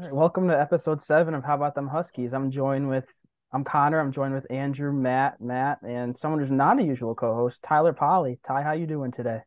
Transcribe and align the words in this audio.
Right, 0.00 0.14
welcome 0.14 0.48
to 0.48 0.58
episode 0.58 1.02
seven 1.02 1.34
of 1.34 1.44
How 1.44 1.56
About 1.56 1.74
Them 1.74 1.86
Huskies. 1.86 2.32
I'm 2.32 2.50
joined 2.50 2.88
with 2.88 3.12
I'm 3.52 3.64
Connor. 3.64 4.00
I'm 4.00 4.12
joined 4.12 4.32
with 4.32 4.46
Andrew, 4.48 4.94
Matt, 4.94 5.42
Matt, 5.42 5.82
and 5.82 6.16
someone 6.16 6.40
who's 6.40 6.50
not 6.50 6.78
a 6.78 6.82
usual 6.82 7.14
co-host, 7.14 7.62
Tyler 7.62 7.92
Polley. 7.92 8.38
Ty, 8.46 8.62
how 8.62 8.72
you 8.72 8.86
doing 8.86 9.12
today? 9.12 9.40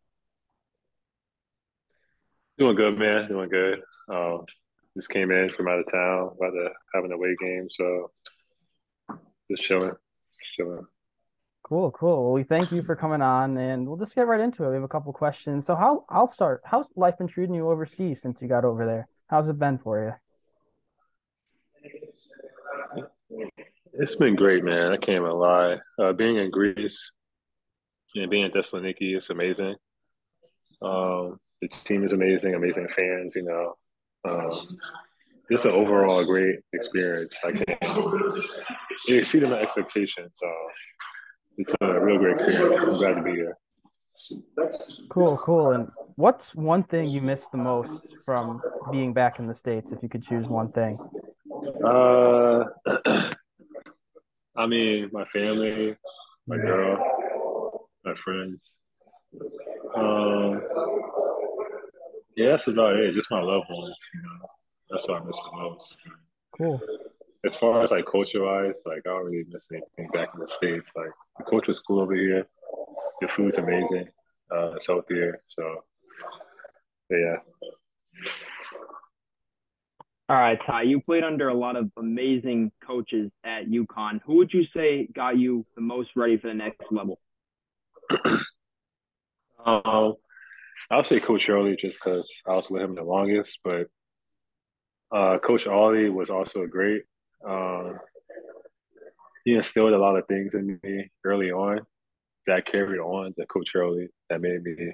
Doing 2.60 2.75
good, 2.75 3.00
man. 3.00 3.29
Doing 3.29 3.50
good. 3.50 3.82
Uh, 4.07 4.38
just 4.96 5.10
came 5.10 5.32
in 5.32 5.50
from 5.50 5.70
out 5.70 5.79
of 5.79 5.92
town, 5.92 6.29
about 6.38 6.52
to 6.52 6.70
have 6.93 7.04
an 7.04 7.14
away 7.14 7.36
game, 7.42 7.68
so 7.71 8.11
just 9.50 9.64
chilling, 9.64 9.93
just 10.39 10.54
chilling. 10.54 10.86
Cool, 11.64 11.89
cool. 11.89 12.25
Well, 12.25 12.33
we 12.33 12.43
thank 12.43 12.71
you 12.71 12.83
for 12.83 12.96
coming 12.96 13.24
on, 13.24 13.57
and 13.57 13.88
we'll 13.88 13.97
just 13.97 14.14
get 14.14 14.28
right 14.28 14.39
into 14.39 14.65
it. 14.65 14.70
We 14.70 14.75
have 14.75 14.83
a 14.83 14.88
couple 14.88 15.14
questions. 15.14 15.65
So, 15.65 15.75
how 15.75 16.06
I'll 16.10 16.28
start. 16.28 16.61
How's 16.64 16.86
life 16.96 17.18
been 17.18 17.28
treating 17.28 17.56
you 17.56 17.71
overseas 17.71 18.21
since 18.21 18.39
you 18.39 18.47
got 18.47 18.65
over 18.65 18.86
there? 18.86 19.07
How's 19.25 19.47
it 19.47 19.57
been 19.57 19.79
for 19.79 20.04
you? 20.06 20.14
It's 23.93 24.15
been 24.15 24.36
great, 24.36 24.64
man. 24.64 24.91
I 24.91 24.97
can't 24.97 25.24
even 25.24 25.32
lie. 25.32 25.78
Uh, 26.00 26.14
being 26.14 26.37
in 26.37 26.50
Greece 26.50 27.11
and 28.15 28.29
being 28.29 28.46
in 28.46 28.51
Thessaloniki 28.51 29.15
is 29.15 29.29
amazing. 29.29 29.75
Um, 30.82 31.39
the 31.61 31.68
team 31.68 32.03
is 32.03 32.14
amazing, 32.14 32.55
amazing 32.55 32.88
fans. 32.88 33.36
You 33.36 33.44
know, 33.44 33.73
um, 34.25 34.80
just 35.52 35.66
an 35.66 35.72
overall 35.72 36.23
great 36.25 36.59
experience. 36.73 37.36
I 37.44 37.52
can't. 37.52 37.77
It 39.08 39.17
exceeded 39.17 39.50
my 39.50 39.59
expectations. 39.59 40.31
So 40.36 40.52
it's 41.58 41.73
a 41.81 42.00
real 42.00 42.17
great 42.17 42.39
experience. 42.39 42.94
I'm 42.94 43.00
glad 43.00 43.16
to 43.16 43.23
be 43.23 43.31
here. 43.31 43.58
Cool, 45.09 45.38
cool. 45.44 45.72
And 45.72 45.89
what's 46.16 46.55
one 46.55 46.83
thing 46.83 47.08
you 47.08 47.21
miss 47.21 47.47
the 47.47 47.58
most 47.58 48.05
from 48.25 48.61
being 48.91 49.13
back 49.13 49.39
in 49.39 49.47
the 49.47 49.53
States, 49.53 49.91
if 49.91 50.02
you 50.02 50.09
could 50.09 50.23
choose 50.23 50.47
one 50.47 50.71
thing? 50.71 50.97
Uh, 51.83 52.64
I 54.56 54.67
mean, 54.67 55.09
my 55.11 55.25
family, 55.25 55.95
my 56.47 56.58
girl, 56.58 57.88
my 58.03 58.14
friends. 58.16 58.78
Um, 59.95 60.61
yeah, 62.36 62.50
that's 62.52 62.67
about 62.67 62.97
it. 62.97 63.14
Just 63.14 63.31
my 63.31 63.42
loved 63.42 63.67
ones, 63.70 63.95
you 64.14 64.22
know. 64.22 64.47
That's 64.89 65.08
what 65.08 65.22
I 65.22 65.25
miss 65.25 65.38
the 65.38 65.58
most. 65.58 65.97
Cool. 66.58 66.81
As 67.45 67.55
far 67.55 67.81
as 67.81 67.92
like 67.92 68.05
culture 68.05 68.44
wise, 68.44 68.83
like 68.86 69.02
I 69.05 69.09
don't 69.09 69.25
really 69.25 69.45
miss 69.50 69.67
anything 69.72 70.08
back 70.14 70.30
in 70.33 70.39
the 70.39 70.48
States. 70.48 70.92
Like 70.95 71.11
the 71.38 71.44
culture 71.44 71.72
is 71.72 71.80
cool 71.80 72.02
over 72.02 72.16
here. 72.16 72.48
The 73.22 73.27
food's 73.27 73.58
amazing. 73.58 74.08
Uh, 74.52 74.73
it's 74.73 74.88
healthier. 74.88 75.42
So 75.45 75.83
yeah. 77.09 77.38
All 80.34 80.39
right, 80.39 80.58
Ty, 80.66 80.81
you 80.81 81.00
played 81.00 81.23
under 81.23 81.50
a 81.50 81.53
lot 81.53 81.76
of 81.76 81.92
amazing 81.95 82.72
coaches 82.84 83.30
at 83.44 83.67
UConn. 83.67 84.20
Who 84.26 84.38
would 84.38 84.52
you 84.52 84.64
say 84.76 85.08
got 85.14 85.38
you 85.38 85.64
the 85.76 85.81
most 85.81 86.09
ready 86.16 86.38
for 86.38 86.48
the 86.48 86.56
next 86.56 86.81
level? 86.89 87.20
um, 89.64 90.16
I'll 90.89 91.04
say 91.04 91.20
Coach 91.20 91.45
Hurley 91.45 91.76
just 91.76 92.04
because 92.04 92.28
I 92.48 92.56
was 92.56 92.67
with 92.67 92.81
him 92.81 92.95
the 92.95 93.04
longest, 93.04 93.59
but 93.64 93.86
uh, 95.16 95.38
Coach 95.38 95.67
Ollie 95.67 96.09
was 96.09 96.31
also 96.31 96.66
great. 96.66 97.04
Um, 97.48 98.00
he 99.45 99.54
instilled 99.54 99.94
a 99.94 100.00
lot 100.00 100.17
of 100.17 100.26
things 100.26 100.56
in 100.56 100.80
me 100.81 101.11
early 101.23 101.52
on 101.52 101.81
that 102.48 102.66
carried 102.66 103.00
on 103.00 103.36
to 103.36 103.45
Coach 103.45 103.70
Hurley 103.72 104.08
that 104.31 104.42
made 104.42 104.64
me, 104.64 104.94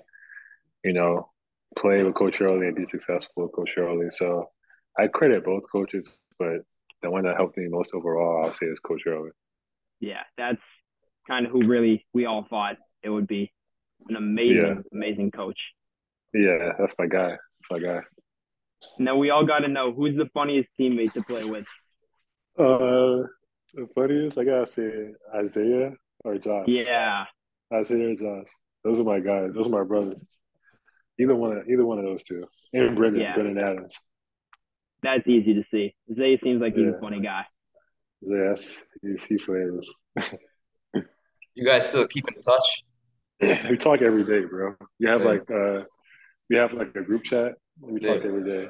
you 0.83 0.91
know, 0.91 1.29
play 1.77 2.03
with 2.03 2.15
Coach 2.15 2.39
Hurley 2.39 2.67
and 2.67 2.75
be 2.75 2.85
successful 2.85 3.43
with 3.43 3.53
Coach 3.53 3.71
Hurley. 3.73 4.07
So 4.11 4.49
I 4.99 5.07
credit 5.07 5.45
both 5.45 5.63
coaches, 5.71 6.19
but 6.37 6.63
the 7.01 7.09
one 7.09 7.23
that 7.23 7.37
helped 7.37 7.57
me 7.57 7.67
most 7.69 7.93
overall, 7.93 8.45
I'll 8.45 8.53
say, 8.53 8.65
is 8.65 8.79
Coach 8.79 9.03
Hurley. 9.05 9.29
Yeah, 10.01 10.23
that's 10.37 10.61
kind 11.27 11.45
of 11.45 11.51
who 11.51 11.65
really 11.65 12.05
we 12.13 12.25
all 12.25 12.45
thought 12.49 12.75
it 13.01 13.09
would 13.09 13.27
be. 13.27 13.53
An 14.09 14.17
amazing, 14.17 14.57
yeah. 14.57 14.75
amazing 14.91 15.31
coach. 15.31 15.59
Yeah, 16.33 16.73
that's 16.77 16.93
my 16.99 17.05
guy. 17.05 17.29
That's 17.29 17.71
my 17.71 17.79
guy. 17.79 18.01
Now 18.97 19.15
we 19.15 19.29
all 19.29 19.45
got 19.45 19.59
to 19.59 19.67
know 19.67 19.93
who's 19.93 20.17
the 20.17 20.29
funniest 20.33 20.69
teammate 20.79 21.13
to 21.13 21.21
play 21.21 21.45
with. 21.45 21.67
Uh, 22.57 23.27
the 23.73 23.87
funniest, 23.95 24.37
I 24.37 24.43
gotta 24.43 24.67
say 24.67 25.11
Isaiah 25.33 25.93
or 26.25 26.37
Josh. 26.37 26.65
Yeah, 26.67 27.25
Isaiah 27.73 28.09
or 28.09 28.15
Josh. 28.15 28.47
Those 28.83 28.99
are 28.99 29.05
my 29.05 29.19
guys. 29.19 29.51
Those 29.53 29.67
are 29.67 29.71
my 29.71 29.83
brothers. 29.83 30.23
Either 31.19 31.35
one, 31.35 31.57
of, 31.57 31.69
either 31.69 31.85
one 31.85 31.99
of 31.99 32.05
those 32.05 32.23
two, 32.23 32.45
and 32.73 32.95
Brendan, 32.95 33.21
yeah. 33.21 33.33
Brendan 33.33 33.57
Adams. 33.57 33.97
That's 35.01 35.27
easy 35.27 35.53
to 35.53 35.63
see. 35.71 35.95
Zay 36.13 36.39
seems 36.43 36.61
like 36.61 36.75
he's 36.75 36.85
yeah. 36.85 36.97
a 36.97 36.99
funny 36.99 37.21
guy. 37.21 37.45
Yes, 38.21 38.75
he's, 39.01 39.23
he's 39.27 39.45
hilarious. 39.45 39.89
you 41.55 41.65
guys 41.65 41.87
still 41.87 42.05
keep 42.07 42.25
in 42.27 42.41
touch? 42.41 42.83
we 43.69 43.77
talk 43.77 44.01
every 44.01 44.25
day, 44.25 44.45
bro. 44.45 44.75
You 44.97 45.09
have 45.09 45.21
yeah. 45.21 45.27
like 45.27 45.49
uh, 45.49 45.83
we 46.49 46.57
have 46.57 46.73
like 46.73 46.93
a 46.95 47.01
group 47.01 47.23
chat. 47.23 47.53
We 47.79 47.99
talk 47.99 48.23
every 48.25 48.43
day. 48.43 48.67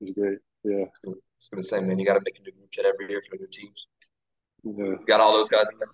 It's 0.00 0.12
great. 0.12 0.38
Yeah. 0.62 0.84
It's 1.38 1.48
been 1.48 1.58
the 1.58 1.62
same, 1.62 1.88
man. 1.88 1.98
You 1.98 2.06
got 2.06 2.14
to 2.14 2.22
make 2.24 2.38
a 2.38 2.42
new 2.42 2.52
group 2.52 2.70
chat 2.70 2.84
every 2.84 3.10
year 3.10 3.20
for 3.28 3.36
new 3.36 3.48
teams. 3.50 3.88
Yeah. 4.62 4.94
Got 5.06 5.20
all 5.20 5.32
those 5.32 5.48
guys 5.48 5.66
in 5.72 5.78
there. 5.78 5.88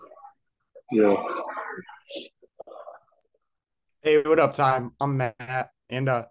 Yeah. 0.93 1.15
Hey, 4.03 4.21
what 4.21 4.39
up, 4.39 4.53
time? 4.53 4.93
I'm 5.00 5.16
Matt, 5.16 5.71
and 5.89 6.09
uh, 6.09 6.27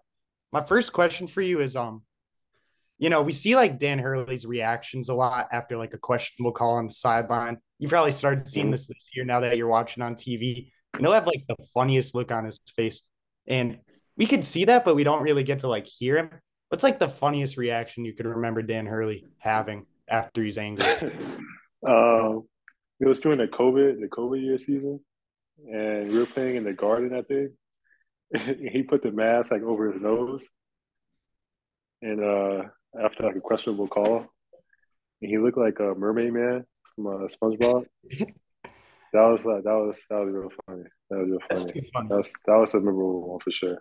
my 0.52 0.60
first 0.60 0.92
question 0.92 1.26
for 1.26 1.40
you 1.40 1.60
is 1.60 1.74
um, 1.74 2.02
you 3.02 3.10
know, 3.10 3.20
we 3.20 3.32
see 3.32 3.56
like 3.56 3.80
Dan 3.80 3.98
Hurley's 3.98 4.46
reactions 4.46 5.08
a 5.08 5.14
lot 5.14 5.48
after 5.50 5.76
like 5.76 5.92
a 5.92 5.98
questionable 5.98 6.52
call 6.52 6.74
on 6.74 6.86
the 6.86 6.92
sideline. 6.92 7.58
You 7.80 7.88
probably 7.88 8.12
started 8.12 8.46
seeing 8.46 8.70
this 8.70 8.86
this 8.86 9.04
year 9.12 9.24
now 9.24 9.40
that 9.40 9.56
you're 9.56 9.66
watching 9.66 10.04
on 10.04 10.14
TV. 10.14 10.70
And 10.94 11.02
he'll 11.02 11.12
have 11.12 11.26
like 11.26 11.42
the 11.48 11.56
funniest 11.74 12.14
look 12.14 12.30
on 12.30 12.44
his 12.44 12.60
face, 12.76 13.00
and 13.48 13.80
we 14.16 14.26
could 14.26 14.44
see 14.44 14.66
that, 14.66 14.84
but 14.84 14.94
we 14.94 15.02
don't 15.02 15.22
really 15.22 15.42
get 15.42 15.58
to 15.60 15.68
like 15.68 15.88
hear 15.88 16.16
him. 16.16 16.30
What's 16.68 16.84
like 16.84 17.00
the 17.00 17.08
funniest 17.08 17.56
reaction 17.56 18.04
you 18.04 18.12
could 18.12 18.26
remember 18.26 18.62
Dan 18.62 18.86
Hurley 18.86 19.26
having 19.38 19.84
after 20.06 20.40
he's 20.40 20.58
angry? 20.58 20.86
um, 21.88 22.44
it 23.00 23.08
was 23.08 23.18
during 23.18 23.38
the 23.38 23.48
COVID, 23.48 24.00
the 24.00 24.08
COVID 24.12 24.40
year 24.40 24.58
season, 24.58 25.00
and 25.58 26.08
we 26.08 26.18
were 26.18 26.26
playing 26.26 26.54
in 26.54 26.62
the 26.62 26.72
garden. 26.72 27.16
I 27.16 27.22
think 27.22 28.60
he 28.72 28.84
put 28.84 29.02
the 29.02 29.10
mask 29.10 29.50
like 29.50 29.62
over 29.62 29.90
his 29.90 30.00
nose, 30.00 30.48
and 32.00 32.22
uh, 32.22 32.62
after 33.00 33.24
like 33.24 33.36
a 33.36 33.40
questionable 33.40 33.88
call, 33.88 34.26
and 35.20 35.30
he 35.30 35.38
looked 35.38 35.58
like 35.58 35.78
a 35.80 35.94
mermaid 35.94 36.32
man 36.32 36.64
from 36.94 37.06
uh, 37.06 37.26
SpongeBob. 37.28 37.86
that 39.12 39.26
was 39.26 39.44
like 39.44 39.64
that 39.64 39.74
was 39.74 40.04
that 40.10 40.18
was 40.18 40.34
real 40.34 40.50
funny. 40.66 40.84
That 41.10 41.18
was 41.18 41.28
real 41.28 41.40
funny. 41.48 41.90
funny. 41.94 42.08
That 42.08 42.16
was 42.16 42.32
that 42.46 42.56
was 42.56 42.74
a 42.74 42.78
memorable 42.78 43.30
one 43.30 43.40
for 43.40 43.50
sure. 43.50 43.78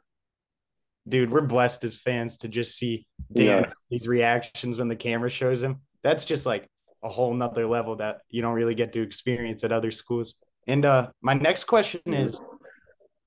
Dude, 1.07 1.31
we're 1.31 1.41
blessed 1.41 1.83
as 1.83 1.95
fans 1.95 2.37
to 2.39 2.47
just 2.47 2.77
see 2.77 3.07
Dan 3.33 3.63
yeah. 3.63 3.71
these 3.89 4.07
reactions 4.07 4.77
when 4.77 4.87
the 4.87 4.95
camera 4.95 5.29
shows 5.29 5.63
him. 5.63 5.81
That's 6.03 6.25
just 6.25 6.45
like 6.45 6.67
a 7.03 7.09
whole 7.09 7.33
nother 7.33 7.65
level 7.65 7.95
that 7.95 8.21
you 8.29 8.41
don't 8.41 8.53
really 8.53 8.75
get 8.75 8.93
to 8.93 9.01
experience 9.01 9.63
at 9.63 9.71
other 9.71 9.89
schools. 9.89 10.35
And 10.67 10.85
uh, 10.85 11.09
my 11.21 11.33
next 11.33 11.63
question 11.63 12.01
is 12.05 12.39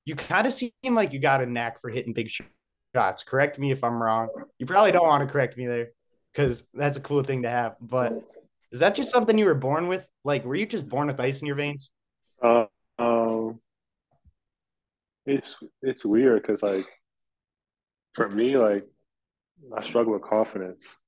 you 0.05 0.15
kind 0.15 0.47
of 0.47 0.53
seem 0.53 0.71
like 0.91 1.13
you 1.13 1.19
got 1.19 1.43
a 1.43 1.47
knack 1.47 1.81
for 1.81 1.91
hitting 1.91 2.13
big 2.13 2.29
shots. 2.29 2.49
Correct 2.95 3.59
me 3.59 3.71
if 3.73 3.83
I'm 3.83 4.03
wrong. 4.03 4.29
You 4.59 4.67
probably 4.67 4.93
don't 4.93 5.07
want 5.07 5.27
to 5.27 5.33
correct 5.33 5.57
me 5.57 5.67
there 5.67 5.89
because 6.33 6.69
that's 6.75 6.97
a 6.97 7.01
cool 7.01 7.23
thing 7.23 7.43
to 7.43 7.51
have. 7.51 7.77
But 7.81 8.13
is 8.73 8.81
that 8.81 8.95
just 8.95 9.11
something 9.11 9.37
you 9.37 9.45
were 9.45 9.55
born 9.55 9.89
with? 9.89 10.09
Like, 10.25 10.45
were 10.45 10.55
you 10.55 10.67
just 10.67 10.89
born 10.89 11.07
with 11.07 11.21
ice 11.21 11.41
in 11.41 11.47
your 11.47 11.57
veins? 11.57 11.91
Uh, 12.43 12.67
um, 12.99 13.61
it's 15.27 15.57
it's 15.83 16.05
weird 16.05 16.43
because 16.43 16.63
like 16.63 16.87
for 18.15 18.29
me, 18.29 18.57
like 18.57 18.85
I 19.77 19.81
struggle 19.83 20.13
with 20.13 20.23
confidence, 20.23 20.99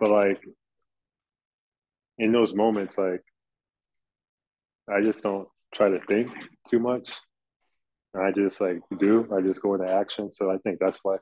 but 0.00 0.10
like 0.10 0.42
in 2.18 2.32
those 2.32 2.54
moments, 2.54 2.96
like 2.98 3.22
I 4.88 5.00
just 5.00 5.22
don't 5.22 5.48
try 5.74 5.88
to 5.88 6.00
think 6.06 6.30
too 6.68 6.78
much. 6.78 7.12
I 8.16 8.30
just 8.30 8.60
like 8.60 8.80
do. 8.98 9.28
I 9.36 9.40
just 9.40 9.62
go 9.62 9.74
into 9.74 9.90
action. 9.90 10.30
So 10.30 10.50
I 10.50 10.58
think 10.58 10.78
that's 10.78 11.00
why 11.02 11.16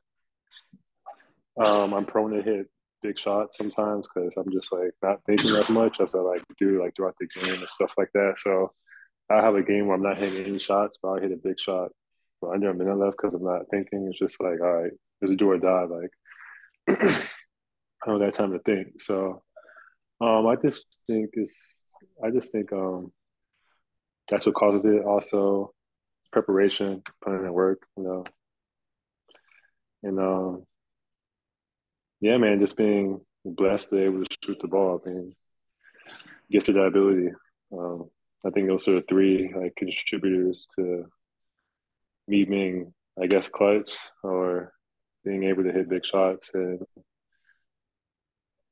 um, 1.65 1.95
I'm 1.95 2.05
prone 2.05 2.33
to 2.33 2.43
hit 2.43 2.67
big 3.03 3.19
shots 3.19 3.59
sometimes 3.59 4.09
because 4.09 4.33
I'm 4.37 4.53
just 4.53 4.73
like 4.73 4.93
not 5.03 5.21
thinking 5.27 5.57
as 5.57 5.69
much 5.69 6.01
as 6.01 6.15
I 6.15 6.19
like 6.19 6.43
do 6.59 6.81
like 6.83 6.95
throughout 6.95 7.17
the 7.19 7.27
game 7.27 7.55
and 7.55 7.69
stuff 7.69 7.93
like 7.97 8.11
that. 8.15 8.35
So 8.39 8.73
I 9.31 9.37
have 9.37 9.55
a 9.55 9.63
game 9.63 9.87
where 9.87 9.97
I'm 9.97 10.03
not 10.03 10.19
hitting 10.19 10.45
any 10.45 10.59
shots, 10.59 10.99
but 11.03 11.13
I 11.13 11.21
hit 11.21 11.33
a 11.33 11.37
big 11.37 11.59
shot 11.59 11.91
for 12.41 12.55
under 12.55 12.71
a 12.71 12.75
minute 12.75 12.99
left 12.99 13.17
because 13.17 13.35
I'm 13.35 13.45
not 13.45 13.69
thinking. 13.71 14.07
It's 14.09 14.19
just 14.19 14.41
like 14.41 14.61
all 14.61 14.83
right, 14.83 14.93
it's 15.21 15.33
a 15.33 15.37
do 15.37 15.51
or 15.51 15.59
die. 15.59 15.85
Like 15.85 16.11
I 17.01 18.07
don't 18.07 18.21
got 18.21 18.35
time 18.35 18.53
to 18.53 18.59
think. 18.61 19.01
So 19.01 19.43
um, 20.21 20.47
I 20.47 20.57
just 20.57 20.85
think 21.07 21.31
it's. 21.35 21.85
I 22.23 22.31
just 22.31 22.53
think 22.53 22.73
um, 22.73 23.13
that's 24.29 24.47
what 24.47 24.55
causes 24.55 24.85
it. 24.85 25.05
Also, 25.05 25.73
preparation, 26.33 27.03
putting 27.23 27.45
in 27.45 27.53
work, 27.53 27.83
you 27.97 28.05
know, 28.05 28.25
and 30.03 30.19
um, 30.19 30.67
yeah, 32.21 32.37
man, 32.39 32.61
just 32.61 32.77
being 32.77 33.21
blessed 33.45 33.91
to 33.91 33.97
be 33.97 34.03
able 34.03 34.25
to 34.25 34.37
shoot 34.45 34.59
the 34.61 34.69
ball, 34.69 35.01
being 35.05 35.35
gifted 36.51 36.77
that 36.77 36.83
ability. 36.83 37.31
Um, 37.73 38.11
I 38.45 38.51
think 38.51 38.69
those 38.69 38.87
are 38.89 39.01
three 39.03 39.53
like 39.55 39.75
contributors 39.77 40.67
to 40.77 41.07
me 42.27 42.45
being, 42.45 42.93
I 43.21 43.27
guess, 43.27 43.49
clutch 43.49 43.93
or 44.23 44.73
being 45.25 45.45
able 45.45 45.65
to 45.65 45.73
hit 45.73 45.89
big 45.89 46.05
shots 46.05 46.51
and 46.55 46.81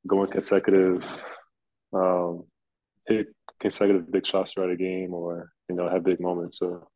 going 0.06 0.30
consecutive, 0.30 1.04
um, 1.92 2.44
hit 3.06 3.28
consecutive 3.60 4.10
big 4.10 4.26
shots 4.26 4.52
throughout 4.52 4.70
a 4.70 4.76
game 4.76 5.12
or 5.14 5.52
you 5.68 5.76
know 5.76 5.88
have 5.88 6.04
big 6.04 6.20
moments. 6.20 6.58
So 6.58 6.88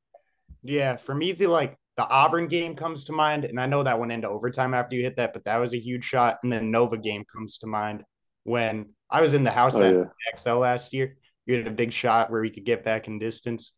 yeah, 0.64 0.96
for 0.96 1.14
me, 1.14 1.32
the 1.32 1.46
like 1.46 1.76
the 1.96 2.08
Auburn 2.08 2.48
game 2.48 2.74
comes 2.74 3.04
to 3.04 3.12
mind, 3.12 3.44
and 3.44 3.60
I 3.60 3.66
know 3.66 3.82
that 3.82 4.00
went 4.00 4.12
into 4.12 4.28
overtime 4.28 4.74
after 4.74 4.96
you 4.96 5.02
hit 5.02 5.16
that, 5.16 5.32
but 5.32 5.44
that 5.44 5.58
was 5.58 5.74
a 5.74 5.78
huge 5.78 6.04
shot. 6.04 6.38
And 6.42 6.52
then 6.52 6.70
Nova 6.70 6.96
game 6.96 7.24
comes 7.32 7.58
to 7.58 7.66
mind 7.66 8.02
when 8.42 8.86
I 9.10 9.20
was 9.20 9.34
in 9.34 9.44
the 9.44 9.50
house 9.50 9.76
oh, 9.76 9.80
that 9.80 9.94
yeah. 9.94 10.36
XL 10.36 10.58
last 10.58 10.92
year. 10.92 11.16
You 11.46 11.56
had 11.56 11.66
a 11.66 11.70
big 11.70 11.92
shot 11.92 12.30
where 12.30 12.40
we 12.40 12.50
could 12.50 12.64
get 12.64 12.82
back 12.82 13.06
in 13.06 13.18
distance, 13.18 13.72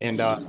and 0.00 0.20
uh, 0.20 0.40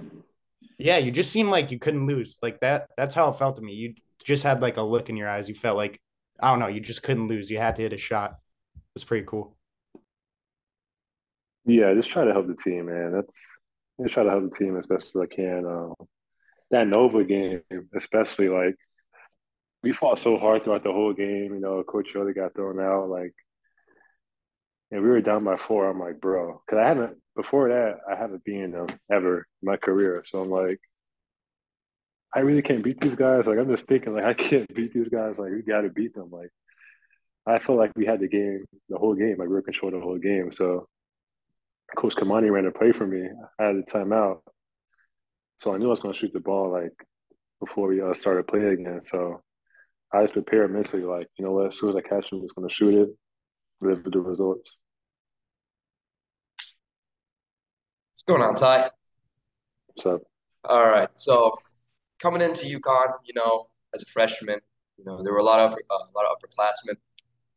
yeah, 0.80 0.98
you 0.98 1.12
just 1.12 1.32
seemed 1.32 1.50
like 1.50 1.72
you 1.72 1.80
couldn't 1.80 2.08
lose. 2.08 2.40
Like 2.42 2.60
that. 2.62 2.90
That's 2.98 3.14
how 3.14 3.30
it 3.30 3.38
felt 3.38 3.58
to 3.58 3.62
me. 3.62 3.74
You 3.74 3.94
just 4.24 4.44
had 4.44 4.62
like 4.62 4.78
a 4.78 4.82
look 4.82 5.10
in 5.10 5.16
your 5.16 5.30
eyes. 5.30 5.48
You 5.48 5.56
felt 5.56 5.78
like 5.78 6.02
I 6.40 6.50
don't 6.50 6.60
know. 6.60 6.68
You 6.68 6.80
just 6.80 7.04
couldn't 7.04 7.28
lose. 7.28 7.52
You 7.52 7.60
had 7.60 7.76
to 7.76 7.84
hit 7.84 7.94
a 7.94 7.98
shot. 7.98 8.32
It 8.76 8.82
was 8.96 9.04
pretty 9.04 9.26
cool. 9.28 9.56
Yeah, 11.66 11.94
just 11.94 12.10
try 12.10 12.26
to 12.26 12.34
help 12.34 12.48
the 12.48 12.56
team, 12.56 12.88
man. 12.88 13.14
That's 13.14 13.48
just 14.02 14.14
try 14.14 14.24
to 14.24 14.30
help 14.30 14.44
the 14.44 14.50
team 14.50 14.78
as 14.78 14.88
best 14.88 15.16
as 15.16 15.22
I 15.22 15.26
can. 15.26 15.66
Um, 15.66 15.94
that 16.72 16.88
Nova 16.88 17.24
game, 17.24 17.62
especially 17.96 18.50
like 18.50 18.76
we 19.84 19.92
fought 19.92 20.20
so 20.20 20.38
hard 20.38 20.64
throughout 20.64 20.84
the 20.84 20.92
whole 20.92 21.14
game. 21.14 21.54
You 21.54 21.60
know, 21.60 21.84
Coach 21.84 22.14
Hurley 22.14 22.34
got 22.34 22.56
thrown 22.56 22.80
out, 22.80 23.10
like, 23.10 23.34
and 24.92 25.02
we 25.02 25.10
were 25.10 25.22
down 25.22 25.44
by 25.44 25.58
four. 25.58 25.90
I'm 25.90 26.00
like, 26.00 26.20
bro, 26.20 26.62
because 26.66 26.80
I 26.80 26.88
haven't 26.88 27.18
before 27.36 27.70
that 27.70 27.98
I 28.10 28.16
haven't 28.16 28.44
been 28.44 28.72
them 28.72 28.88
ever 29.12 29.48
in 29.62 29.68
my 29.68 29.78
career. 29.78 30.24
So 30.26 30.42
I'm 30.42 30.50
like, 30.50 30.80
I 32.34 32.40
really 32.40 32.62
can't 32.62 32.84
beat 32.84 33.02
these 33.02 33.16
guys. 33.16 33.46
Like 33.46 33.60
I'm 33.60 33.70
just 33.70 33.88
thinking, 33.88 34.14
like 34.14 34.24
I 34.26 34.34
can't 34.34 34.74
beat 34.74 34.94
these 34.94 35.10
guys. 35.10 35.38
Like 35.38 35.52
we 35.52 35.62
got 35.62 35.82
to 35.82 35.90
beat 35.90 36.14
them. 36.14 36.30
Like 36.32 36.50
I 37.46 37.60
felt 37.60 37.78
like 37.78 37.92
we 37.96 38.06
had 38.06 38.20
the 38.20 38.28
game, 38.28 38.66
the 38.90 38.98
whole 38.98 39.16
game. 39.16 39.36
Like 39.38 39.50
we 39.50 39.54
were 39.56 39.62
controlling 39.62 40.00
the 40.00 40.06
whole 40.06 40.18
game. 40.18 40.52
So 40.52 40.88
Coach 41.96 42.16
Kimani 42.16 42.52
ran 42.52 42.66
a 42.66 42.72
play 42.72 42.92
for 42.92 43.06
me. 43.06 43.28
I 43.60 43.64
had 43.64 43.76
a 43.76 43.84
timeout, 43.84 44.40
so 45.58 45.74
I 45.74 45.78
knew 45.78 45.88
I 45.88 45.90
was 45.90 46.00
going 46.00 46.14
to 46.14 46.20
shoot 46.20 46.34
the 46.34 46.40
ball 46.40 46.72
like 46.72 46.94
before 47.60 47.88
we 47.88 48.02
uh, 48.02 48.14
started 48.14 48.48
playing 48.48 48.80
again. 48.82 49.02
So 49.02 49.42
I 50.12 50.22
just 50.22 50.34
prepared 50.34 50.72
mentally, 50.72 51.04
like 51.04 51.28
you 51.38 51.46
know 51.46 51.52
what, 51.52 51.68
as 51.68 51.80
soon 51.80 51.90
as 51.90 51.96
I 51.96 52.02
catch 52.02 52.32
him, 52.32 52.40
I'm 52.40 52.42
just 52.42 52.56
going 52.56 52.68
to 52.68 52.74
shoot 52.74 52.94
it, 52.94 53.10
live 53.82 54.04
with 54.04 54.14
the 54.14 54.20
results. 54.20 54.78
What's 58.12 58.24
going 58.24 58.42
on, 58.42 58.56
Ty? 58.56 58.90
What's 59.88 60.06
up? 60.06 60.22
All 60.66 60.88
right, 60.88 61.10
so 61.16 61.58
coming 62.20 62.42
into 62.42 62.66
UConn, 62.66 63.14
you 63.26 63.34
know, 63.36 63.68
as 63.94 64.02
a 64.02 64.06
freshman, 64.06 64.60
you 64.98 65.06
know, 65.06 65.22
there 65.24 65.34
were 65.34 65.40
a 65.40 65.44
lot 65.44 65.60
of 65.60 65.74
uh, 65.74 65.76
a 65.90 66.14
lot 66.16 66.26
of 66.26 66.38
upperclassmen. 66.38 66.96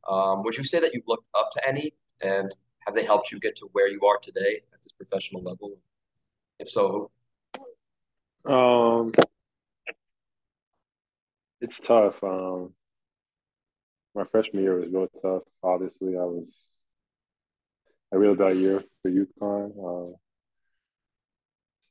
Um, 0.09 0.43
would 0.45 0.57
you 0.57 0.65
say 0.65 0.79
that 0.81 0.95
you 0.95 1.03
looked 1.07 1.27
up 1.37 1.51
to 1.53 1.69
any, 1.69 1.95
and 2.21 2.55
have 2.87 2.95
they 2.95 3.05
helped 3.05 3.33
you 3.33 3.41
get 3.41 3.57
to 3.57 3.69
where 3.73 3.89
you 3.89 4.01
are 4.03 4.19
today 4.19 4.61
at 4.73 4.83
this 4.83 4.93
professional 4.93 5.43
level? 5.43 5.77
If 6.59 6.69
so, 6.71 7.11
um, 8.45 9.13
it's 11.61 11.81
tough. 11.81 12.23
Um, 12.23 12.73
my 14.15 14.25
freshman 14.31 14.63
year 14.63 14.79
was 14.79 14.89
real 14.91 15.09
tough. 15.21 15.43
Obviously, 15.63 16.17
I 16.17 16.25
was 16.25 16.55
a 18.13 18.19
real 18.19 18.37
bad 18.37 18.57
year 18.57 18.83
for 19.03 19.11
UConn. 19.11 20.13
Uh, 20.13 20.17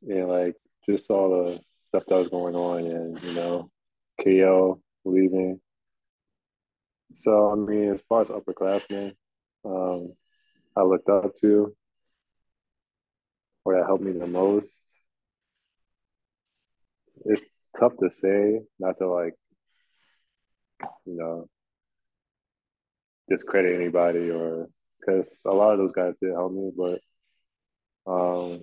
and 0.07 0.27
like 0.27 0.56
just 0.88 1.09
all 1.09 1.30
the 1.30 1.59
stuff 1.81 2.03
that 2.07 2.15
was 2.15 2.30
going 2.30 2.56
on, 2.56 2.86
and 2.86 3.21
you 3.24 3.33
know, 3.33 3.69
KO 4.24 4.81
leaving. 5.03 5.59
So 7.24 7.51
I 7.51 7.56
mean, 7.56 7.94
as 7.94 8.01
far 8.07 8.21
as 8.21 8.30
upperclassmen, 8.30 9.13
um, 9.63 10.13
I 10.77 10.83
looked 10.83 11.10
up 11.10 11.36
to 11.42 11.75
or 13.66 13.75
that 13.75 13.86
helped 13.86 14.04
me 14.04 14.12
the 14.12 14.27
most? 14.27 14.81
It's 17.25 17.69
tough 17.80 17.94
to 18.01 18.10
say, 18.12 18.62
not 18.80 18.98
to 19.00 19.07
like, 19.07 19.33
you 21.06 21.18
know, 21.18 21.48
discredit 23.27 23.80
anybody 23.80 24.30
or 24.30 24.68
because 25.00 25.27
a 25.45 25.51
lot 25.51 25.72
of 25.72 25.80
those 25.80 25.92
guys 25.92 26.16
did 26.22 26.31
help 26.31 26.51
me, 26.51 26.72
but 26.75 27.00
um, 28.07 28.62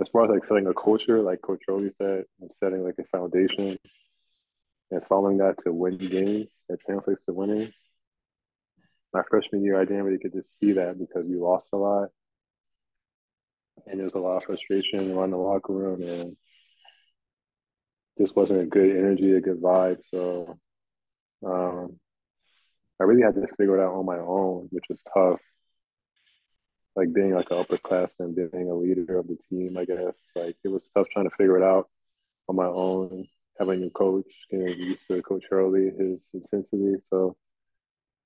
as 0.00 0.08
far 0.08 0.24
as 0.24 0.30
like 0.30 0.44
setting 0.44 0.66
a 0.66 0.74
culture, 0.74 1.22
like 1.22 1.40
Coach 1.40 1.62
Hurley 1.66 1.90
said, 1.96 2.24
and 2.40 2.52
setting 2.52 2.82
like 2.82 2.96
a 2.98 3.04
foundation 3.04 3.78
and 4.90 5.04
following 5.06 5.38
that 5.38 5.58
to 5.64 5.72
win 5.72 5.98
games 5.98 6.64
that 6.68 6.80
translates 6.80 7.22
to 7.24 7.32
winning 7.32 7.72
my 9.16 9.22
freshman 9.30 9.64
year, 9.64 9.80
I 9.80 9.84
didn't 9.84 10.04
really 10.04 10.18
get 10.18 10.34
to 10.34 10.42
see 10.46 10.72
that 10.72 10.98
because 10.98 11.26
we 11.26 11.36
lost 11.36 11.68
a 11.72 11.76
lot. 11.76 12.08
And 13.86 13.98
there 13.98 14.04
was 14.04 14.14
a 14.14 14.18
lot 14.18 14.36
of 14.38 14.44
frustration 14.44 15.10
around 15.10 15.30
the 15.30 15.38
locker 15.38 15.72
room 15.72 16.02
and 16.02 16.36
just 18.20 18.36
wasn't 18.36 18.60
a 18.60 18.66
good 18.66 18.90
energy, 18.90 19.32
a 19.32 19.40
good 19.40 19.60
vibe. 19.60 19.98
So 20.02 20.58
um, 21.46 21.98
I 23.00 23.04
really 23.04 23.22
had 23.22 23.34
to 23.34 23.46
figure 23.56 23.78
it 23.78 23.84
out 23.84 23.94
on 23.94 24.04
my 24.06 24.18
own, 24.18 24.68
which 24.70 24.84
was 24.88 25.02
tough. 25.14 25.40
Like 26.94 27.12
being 27.12 27.34
like 27.34 27.50
an 27.50 27.62
upperclassman, 27.62 28.34
being 28.34 28.70
a 28.70 28.74
leader 28.74 29.18
of 29.18 29.28
the 29.28 29.36
team, 29.48 29.76
I 29.78 29.84
guess. 29.84 30.18
Like 30.34 30.56
it 30.64 30.68
was 30.68 30.90
tough 30.94 31.06
trying 31.12 31.28
to 31.28 31.36
figure 31.36 31.58
it 31.58 31.62
out 31.62 31.88
on 32.48 32.56
my 32.56 32.66
own, 32.66 33.26
having 33.58 33.74
a 33.74 33.82
new 33.84 33.90
coach, 33.90 34.30
getting 34.50 34.78
used 34.78 35.06
to 35.08 35.22
Coach 35.22 35.44
Hurley, 35.50 35.90
his 35.98 36.28
intensity. 36.32 36.94
So 37.02 37.36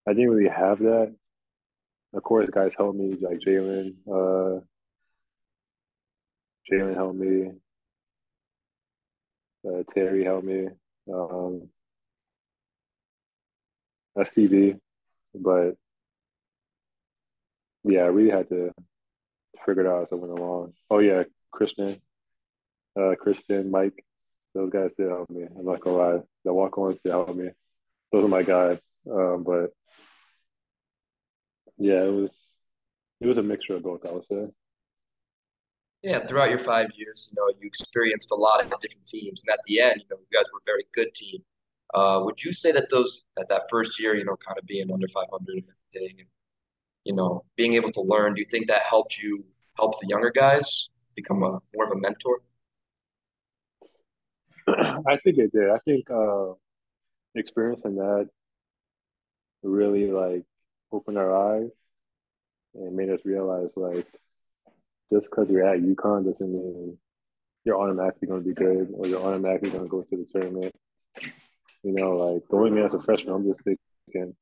I 0.09 0.13
didn't 0.13 0.31
really 0.31 0.51
have 0.51 0.79
that. 0.81 1.15
Of 2.13 2.23
course, 2.23 2.49
guys 2.51 2.73
helped 2.77 2.99
me, 2.99 3.17
like 3.21 3.39
Jalen. 3.39 3.95
Uh, 4.07 4.61
Jalen 6.71 6.95
helped 6.95 7.19
me. 7.19 7.53
Uh, 9.67 9.83
Terry 9.95 10.25
helped 10.25 10.47
me. 10.47 10.69
Um, 11.13 11.69
SCB, 14.17 14.79
but 15.35 15.77
yeah, 17.85 18.01
I 18.01 18.07
really 18.07 18.31
had 18.31 18.49
to 18.49 18.73
figure 19.65 19.85
it 19.85 19.89
out 19.89 20.03
as 20.03 20.13
I 20.13 20.17
went 20.17 20.39
along. 20.39 20.75
Oh 20.91 20.99
yeah, 20.99 21.23
Christian, 21.51 22.01
uh, 22.99 23.15
Christian, 23.19 23.71
Mike, 23.71 24.05
those 24.55 24.71
guys 24.71 24.91
did 24.99 25.09
help 25.09 25.31
me. 25.31 25.45
I'm 25.57 25.65
not 25.65 25.81
gonna 25.81 25.97
lie, 25.97 26.23
the 26.45 26.53
walk-ons 26.53 26.99
did 27.05 27.11
help 27.11 27.35
me. 27.35 27.51
Those 28.13 28.25
are 28.25 28.29
my 28.29 28.43
guys. 28.43 28.81
Um, 29.09 29.45
but 29.45 29.71
yeah, 31.79 32.03
it 32.05 32.13
was 32.13 32.31
it 33.21 33.27
was 33.27 33.39
a 33.39 33.43
mixture 33.43 33.77
of 33.77 33.83
both. 33.83 34.05
I 34.05 34.13
would 34.13 34.27
say. 34.27 34.47
Yeah, 36.03 36.27
throughout 36.27 36.49
your 36.49 36.59
five 36.59 36.89
years, 36.97 37.31
you 37.31 37.35
know, 37.37 37.55
you 37.61 37.67
experienced 37.67 38.31
a 38.31 38.35
lot 38.35 38.61
of 38.65 38.71
different 38.81 39.07
teams, 39.07 39.43
and 39.45 39.53
at 39.53 39.61
the 39.67 39.81
end, 39.81 39.97
you 40.01 40.07
know, 40.11 40.17
you 40.19 40.39
guys 40.39 40.47
were 40.53 40.61
a 40.61 40.65
very 40.67 40.85
good 40.95 41.13
team. 41.15 41.41
Uh, 41.93 42.21
would 42.25 42.43
you 42.43 42.53
say 42.53 42.73
that 42.73 42.89
those 42.91 43.25
at 43.39 43.49
that 43.49 43.65
first 43.71 44.01
year, 44.01 44.15
you 44.15 44.25
know, 44.25 44.37
kind 44.37 44.59
of 44.59 44.65
being 44.67 44.91
under 44.91 45.09
500 45.09 45.55
and 45.55 45.65
everything, 45.95 46.21
and 46.21 46.29
you 47.05 47.15
know, 47.15 47.45
being 47.57 47.75
able 47.75 47.91
to 47.93 48.01
learn, 48.01 48.35
do 48.35 48.41
you 48.41 48.47
think 48.47 48.67
that 48.69 48.83
helped 48.83 49.19
you 49.19 49.45
help 49.77 50.01
the 50.01 50.07
younger 50.09 50.31
guys 50.31 50.89
become 51.15 51.43
a 51.43 51.59
more 51.75 51.85
of 51.87 51.93
a 51.93 52.01
mentor? 52.01 52.41
I 54.69 55.17
think 55.25 55.39
it 55.39 55.53
did. 55.53 55.71
I 55.71 55.79
think 55.85 56.11
uh, 56.11 56.53
experiencing 57.35 57.97
that 57.97 58.29
really 59.63 60.11
like 60.11 60.45
opened 60.93 61.19
our 61.19 61.57
eyes 61.57 61.71
and 62.75 62.97
made 62.97 63.11
us 63.11 63.21
realize 63.25 63.71
like 63.77 64.07
just 65.13 65.29
because 65.31 65.51
you're 65.51 65.67
at 65.67 65.81
UConn 65.81 66.25
doesn't 66.25 66.53
mean 66.53 66.97
you're 67.65 67.81
automatically 67.81 68.29
going 68.29 68.43
to 68.43 68.49
be 68.49 68.55
good 68.55 68.89
or 68.95 69.07
you're 69.07 69.23
automatically 69.23 69.71
going 69.71 69.85
to 69.85 69.89
go 69.89 70.03
to 70.03 70.17
the 70.17 70.27
tournament. 70.33 70.75
You 71.83 71.93
know, 71.93 72.17
like 72.17 72.49
going 72.49 72.77
in 72.77 72.85
as 72.85 72.95
a 72.95 73.03
freshman, 73.03 73.35
I'm 73.35 73.47
just 73.47 73.63
thinking 73.65 74.35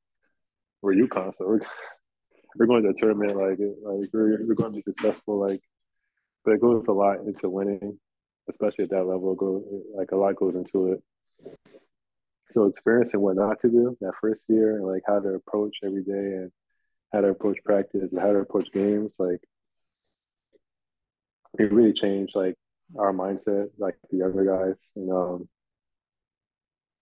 we're 0.82 0.94
UConn, 0.94 1.34
so 1.36 1.46
we're 1.46 1.60
we're 2.56 2.66
going 2.66 2.82
to 2.82 2.92
the 2.92 2.98
tournament. 2.98 3.36
Like 3.36 3.58
like 3.58 4.10
we're 4.12 4.46
we're 4.46 4.54
going 4.54 4.72
to 4.72 4.76
be 4.76 4.82
successful. 4.82 5.38
Like, 5.38 5.60
but 6.44 6.54
it 6.54 6.60
goes 6.60 6.86
a 6.88 6.92
lot 6.92 7.20
into 7.20 7.48
winning, 7.48 7.98
especially 8.48 8.84
at 8.84 8.90
that 8.90 9.04
level. 9.04 9.34
Go 9.34 9.64
like 9.94 10.10
a 10.12 10.16
lot 10.16 10.36
goes 10.36 10.54
into 10.54 10.92
it 10.92 11.02
so 12.50 12.64
experiencing 12.64 13.20
what 13.20 13.36
not 13.36 13.60
to 13.60 13.68
do 13.68 13.96
that 14.00 14.12
first 14.20 14.44
year 14.48 14.76
and 14.76 14.86
like 14.86 15.02
how 15.06 15.18
to 15.20 15.28
approach 15.30 15.76
every 15.84 16.02
day 16.02 16.12
and 16.12 16.52
how 17.12 17.20
to 17.20 17.28
approach 17.28 17.58
practice 17.64 18.12
and 18.12 18.20
how 18.20 18.32
to 18.32 18.38
approach 18.38 18.70
games 18.72 19.12
like 19.18 19.40
it 21.58 21.72
really 21.72 21.92
changed 21.92 22.34
like 22.34 22.54
our 22.98 23.12
mindset 23.12 23.68
like 23.78 23.96
the 24.10 24.18
younger 24.18 24.44
guys 24.44 24.82
and 24.96 25.10
um 25.10 25.48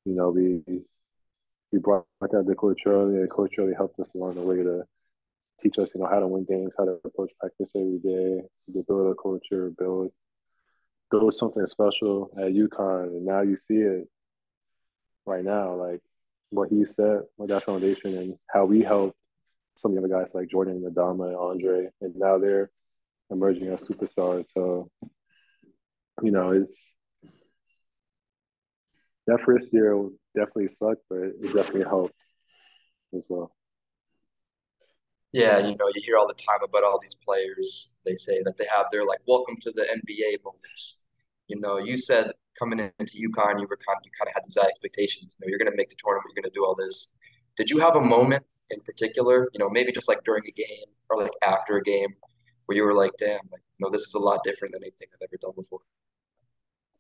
you 0.05 0.15
know 0.15 0.31
we 0.31 0.63
we 1.73 1.79
brought 1.79 2.07
that 2.21 2.45
to 2.47 2.55
Coach 2.55 2.81
Hurley, 2.85 3.17
and 3.17 3.31
Coach 3.31 3.55
Hurley 3.57 3.75
helped 3.77 3.99
us 4.01 4.13
along 4.15 4.35
the 4.35 4.43
way 4.43 4.57
to 4.57 4.85
teach 5.61 5.79
us, 5.79 5.91
you 5.95 6.01
know, 6.01 6.07
how 6.07 6.21
to 6.21 6.27
win 6.27 6.45
games, 6.45 6.73
how 6.79 6.85
to 6.85 6.99
approach 7.05 7.31
practice 7.41 7.71
every 7.75 7.99
day, 7.99 8.43
to 8.73 8.85
build 8.87 9.11
a 9.11 9.15
culture, 9.21 9.73
build 9.79 10.13
build 11.11 11.35
something 11.35 11.65
special 11.67 12.31
at 12.37 12.53
UConn, 12.53 13.09
and 13.09 13.25
now 13.25 13.41
you 13.41 13.57
see 13.57 13.75
it 13.75 14.09
right 15.27 15.45
now, 15.45 15.75
like 15.75 16.01
what 16.51 16.69
he 16.69 16.85
said, 16.85 17.21
with 17.37 17.51
that 17.51 17.65
foundation, 17.65 18.17
and 18.17 18.35
how 18.49 18.65
we 18.65 18.83
helped 18.83 19.17
some 19.79 19.91
of 19.91 19.97
the 19.97 20.05
other 20.05 20.25
guys 20.25 20.35
like 20.35 20.49
Jordan, 20.49 20.83
and 20.85 20.95
Adama, 20.95 21.29
and 21.29 21.37
Andre, 21.37 21.89
and 22.01 22.17
now 22.17 22.39
they're 22.39 22.71
emerging 23.31 23.69
as 23.69 23.87
superstars. 23.87 24.47
So, 24.55 24.91
you 26.23 26.31
know, 26.31 26.53
it's 26.53 26.83
that 29.27 29.41
first 29.41 29.73
year 29.73 30.09
definitely 30.35 30.69
sucked, 30.69 31.03
but 31.11 31.19
it 31.19 31.55
definitely 31.55 31.85
helped 31.85 32.15
as 33.15 33.25
well. 33.29 33.53
Yeah, 35.33 35.59
you 35.59 35.77
know, 35.77 35.91
you 35.95 36.01
hear 36.03 36.17
all 36.17 36.29
the 36.29 36.35
time 36.35 36.61
about 36.65 36.85
all 36.85 36.99
these 36.99 37.15
players. 37.15 37.97
They 38.07 38.15
say 38.15 38.43
that 38.45 38.57
they 38.57 38.67
have 38.75 38.87
their 38.91 39.05
like 39.05 39.19
welcome 39.27 39.57
to 39.63 39.71
the 39.71 39.83
NBA 39.83 40.43
moments. 40.45 41.01
You 41.49 41.61
know, 41.61 41.79
you 41.79 41.97
said 41.99 42.33
coming 42.59 42.79
into 42.81 43.13
UConn, 43.15 43.61
you 43.61 43.67
were 43.69 43.79
kind 43.87 43.99
you 44.05 44.11
kind 44.19 44.29
of 44.29 44.35
had 44.35 44.45
these 44.45 44.57
high 44.61 44.69
expectations. 44.69 45.35
You 45.39 45.47
know, 45.47 45.51
you're 45.51 45.59
going 45.59 45.71
to 45.71 45.77
make 45.77 45.91
the 45.91 45.97
tournament, 46.03 46.33
you're 46.35 46.43
going 46.43 46.51
to 46.51 46.55
do 46.55 46.65
all 46.65 46.75
this. 46.75 47.13
Did 47.57 47.71
you 47.71 47.79
have 47.79 47.97
a 47.97 48.01
moment 48.01 48.45
in 48.71 48.81
particular? 48.81 49.49
You 49.53 49.59
know, 49.61 49.71
maybe 49.71 49.93
just 49.93 50.09
like 50.09 50.25
during 50.25 50.45
a 50.47 50.53
game 50.53 50.89
or 51.09 51.23
like 51.23 51.33
after 51.45 51.77
a 51.77 51.83
game 51.83 52.15
where 52.67 52.77
you 52.77 52.85
were 52.85 52.95
like, 52.95 53.13
"Damn, 53.19 53.41
like, 53.51 53.63
you 53.79 53.87
know, 53.87 53.91
this 53.91 54.03
is 54.03 54.15
a 54.15 54.19
lot 54.19 54.41
different 54.45 54.75
than 54.75 54.83
anything 54.83 55.09
I've 55.15 55.23
ever 55.23 55.39
done 55.41 55.53
before." 55.57 55.81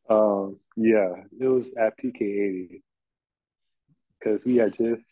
Um, 0.08 0.58
yeah, 0.76 1.24
it 1.40 1.46
was 1.46 1.72
at 1.76 1.98
PK 1.98 2.22
eighty 2.22 2.82
because 4.18 4.40
we 4.44 4.56
had 4.56 4.76
just 4.76 5.04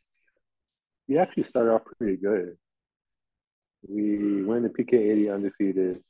we 1.08 1.18
actually 1.18 1.44
started 1.44 1.72
off 1.72 1.82
pretty 1.98 2.16
good. 2.16 2.56
We 3.86 4.42
went 4.44 4.64
to 4.64 4.70
PK 4.70 4.94
eighty 4.94 5.28
undefeated. 5.28 6.02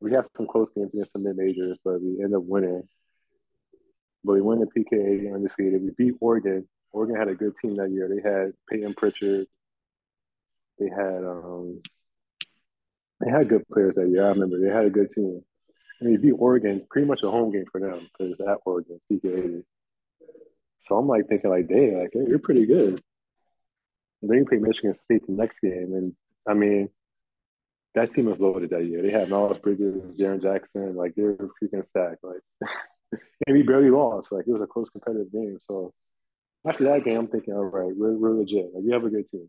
We 0.00 0.12
had 0.12 0.24
some 0.34 0.46
close 0.46 0.70
games 0.70 0.94
against 0.94 1.12
some 1.12 1.24
mid 1.24 1.36
majors, 1.36 1.78
but 1.84 2.00
we 2.00 2.22
end 2.22 2.34
up 2.34 2.42
winning. 2.42 2.82
But 4.24 4.34
we 4.34 4.40
win 4.40 4.60
the 4.60 4.66
PK80 4.66 5.34
undefeated. 5.34 5.82
We 5.82 5.90
beat 5.96 6.14
Oregon. 6.20 6.68
Oregon 6.92 7.16
had 7.16 7.28
a 7.28 7.34
good 7.34 7.56
team 7.56 7.76
that 7.76 7.90
year. 7.90 8.08
They 8.08 8.28
had 8.28 8.52
Payton 8.68 8.94
Pritchard. 8.96 9.46
They 10.78 10.88
had 10.88 11.24
um, 11.24 11.82
they 13.20 13.30
had 13.30 13.48
good 13.48 13.66
players 13.68 13.96
that 13.96 14.08
year. 14.08 14.24
I 14.24 14.30
remember 14.30 14.58
they 14.58 14.72
had 14.74 14.86
a 14.86 14.90
good 14.90 15.10
team. 15.10 15.42
And 16.00 16.12
they 16.12 16.16
beat 16.16 16.32
Oregon, 16.32 16.86
pretty 16.90 17.06
much 17.06 17.20
a 17.22 17.30
home 17.30 17.52
game 17.52 17.66
for 17.70 17.80
them 17.80 18.08
because 18.18 18.40
at 18.40 18.58
Oregon, 18.64 19.00
PK80. 19.12 19.62
So 20.78 20.96
I'm 20.96 21.06
like 21.06 21.28
thinking 21.28 21.50
like, 21.50 21.68
dang, 21.68 21.98
like 21.98 22.10
you're 22.14 22.38
pretty 22.38 22.64
good. 22.64 23.02
And 24.22 24.30
then 24.30 24.38
you 24.38 24.46
play 24.46 24.58
Michigan 24.58 24.94
State 24.94 25.26
the 25.26 25.32
next 25.32 25.60
game, 25.60 25.92
and 25.94 26.14
I 26.48 26.54
mean, 26.54 26.88
that 27.94 28.12
team 28.12 28.26
was 28.26 28.40
loaded 28.40 28.70
that 28.70 28.86
year. 28.86 29.02
They 29.02 29.10
had 29.10 29.28
Miles 29.28 29.58
Bridges, 29.58 29.96
Jaren 30.18 30.42
Jackson, 30.42 30.94
like 30.94 31.14
they 31.14 31.22
were 31.22 31.50
freaking 31.62 31.86
stacked. 31.88 32.22
Like, 32.22 32.40
and 33.46 33.56
we 33.56 33.62
barely 33.62 33.90
lost. 33.90 34.28
Like 34.30 34.46
it 34.46 34.52
was 34.52 34.62
a 34.62 34.66
close 34.66 34.88
competitive 34.90 35.32
game. 35.32 35.58
So 35.62 35.92
after 36.66 36.84
that 36.84 37.04
game, 37.04 37.18
I'm 37.18 37.26
thinking, 37.28 37.54
all 37.54 37.64
right, 37.64 37.92
we're, 37.96 38.16
we're 38.16 38.38
legit. 38.38 38.70
Like 38.74 38.84
we 38.84 38.92
have 38.92 39.04
a 39.04 39.10
good 39.10 39.30
team. 39.30 39.48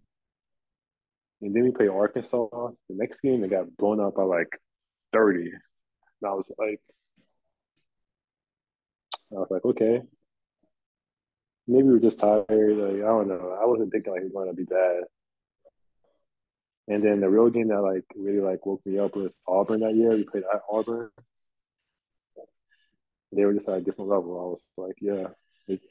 And 1.42 1.56
then 1.56 1.64
we 1.64 1.72
play 1.72 1.88
Arkansas. 1.88 2.48
The 2.90 2.96
next 2.96 3.22
game, 3.22 3.42
they 3.42 3.48
got 3.48 3.76
blown 3.78 4.00
up 4.00 4.16
by 4.16 4.24
like 4.24 4.60
30. 5.14 5.42
And 5.42 5.54
I 6.26 6.34
was 6.34 6.52
like, 6.58 6.80
I 9.32 9.36
was 9.36 9.48
like, 9.50 9.66
okay, 9.66 10.02
maybe 11.68 11.88
we 11.88 11.96
are 11.96 12.00
just 12.00 12.20
tired. 12.20 12.48
Like 12.50 12.96
I 12.96 13.08
don't 13.08 13.28
know. 13.28 13.58
I 13.62 13.66
wasn't 13.66 13.92
thinking 13.92 14.14
like 14.14 14.24
was 14.24 14.32
going 14.32 14.50
to 14.50 14.56
be 14.56 14.64
bad. 14.64 15.04
And 16.88 17.04
then 17.04 17.22
the 17.22 17.30
real 17.30 17.50
game 17.50 17.68
that 17.70 17.82
like 17.82 18.06
really 18.16 18.42
like 18.42 18.66
woke 18.66 18.86
me 18.86 19.00
up 19.00 19.16
was 19.16 19.36
Auburn 19.48 19.82
that 19.82 19.96
year. 19.96 20.12
We 20.12 20.24
played 20.24 20.44
at 20.52 20.62
Auburn. 20.70 21.10
They 23.32 23.46
were 23.46 23.54
just 23.54 23.70
at 23.70 23.78
a 23.78 23.82
different 23.82 24.10
level. 24.10 24.38
I 24.40 24.44
was 24.44 24.88
like, 24.88 24.96
yeah, 25.00 25.28
it's. 25.68 25.86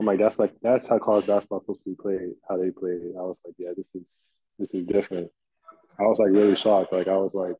I'm 0.00 0.06
like, 0.06 0.18
that's 0.18 0.38
like 0.38 0.54
that's 0.62 0.86
how 0.86 0.98
college 0.98 1.26
basketball 1.26 1.60
supposed 1.60 1.82
to 1.84 1.90
be 1.90 1.96
played. 1.96 2.34
How 2.48 2.56
they 2.56 2.70
play. 2.70 2.98
I 3.16 3.22
was 3.22 3.36
like, 3.44 3.54
yeah, 3.58 3.70
this 3.76 3.88
is 3.94 4.04
this 4.58 4.74
is 4.74 4.86
different. 4.86 5.30
I 5.98 6.02
was 6.02 6.18
like 6.18 6.30
really 6.30 6.56
shocked. 6.56 6.92
Like 6.92 7.08
I 7.08 7.16
was 7.16 7.34
like, 7.34 7.56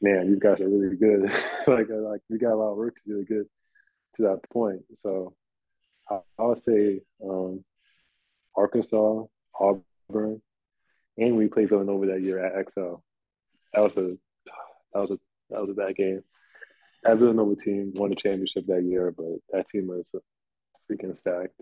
man, 0.00 0.28
these 0.28 0.40
guys 0.40 0.60
are 0.60 0.68
really 0.68 0.96
good. 0.96 1.22
like 1.66 1.88
like 1.88 2.20
we 2.28 2.38
got 2.38 2.52
a 2.52 2.56
lot 2.56 2.72
of 2.72 2.76
work 2.78 2.94
to 2.96 3.00
do 3.06 3.24
to 3.24 3.34
get 3.34 3.46
to 4.16 4.22
that 4.22 4.40
point. 4.50 4.82
So 4.96 5.34
I, 6.10 6.18
I 6.38 6.42
would 6.42 6.62
say 6.62 7.00
um, 7.24 7.64
Arkansas, 8.56 9.24
Auburn, 9.58 10.42
and 11.18 11.36
we 11.36 11.48
played 11.48 11.68
Villanova 11.68 12.06
that 12.06 12.22
year 12.22 12.44
at 12.44 12.66
XL. 12.72 12.96
That 13.72 13.82
was 13.82 13.96
a 13.96 14.16
that 14.92 15.00
was 15.00 15.10
a 15.10 15.18
that 15.50 15.60
was 15.60 15.70
a 15.70 15.74
bad 15.74 15.96
game. 15.96 16.22
That 17.02 17.18
Villanova 17.18 17.56
team 17.56 17.92
won 17.94 18.10
the 18.10 18.16
championship 18.16 18.66
that 18.66 18.84
year, 18.84 19.12
but 19.16 19.26
that 19.52 19.68
team 19.68 19.86
was 19.86 20.10
freaking 20.90 21.16
stacked. 21.16 21.60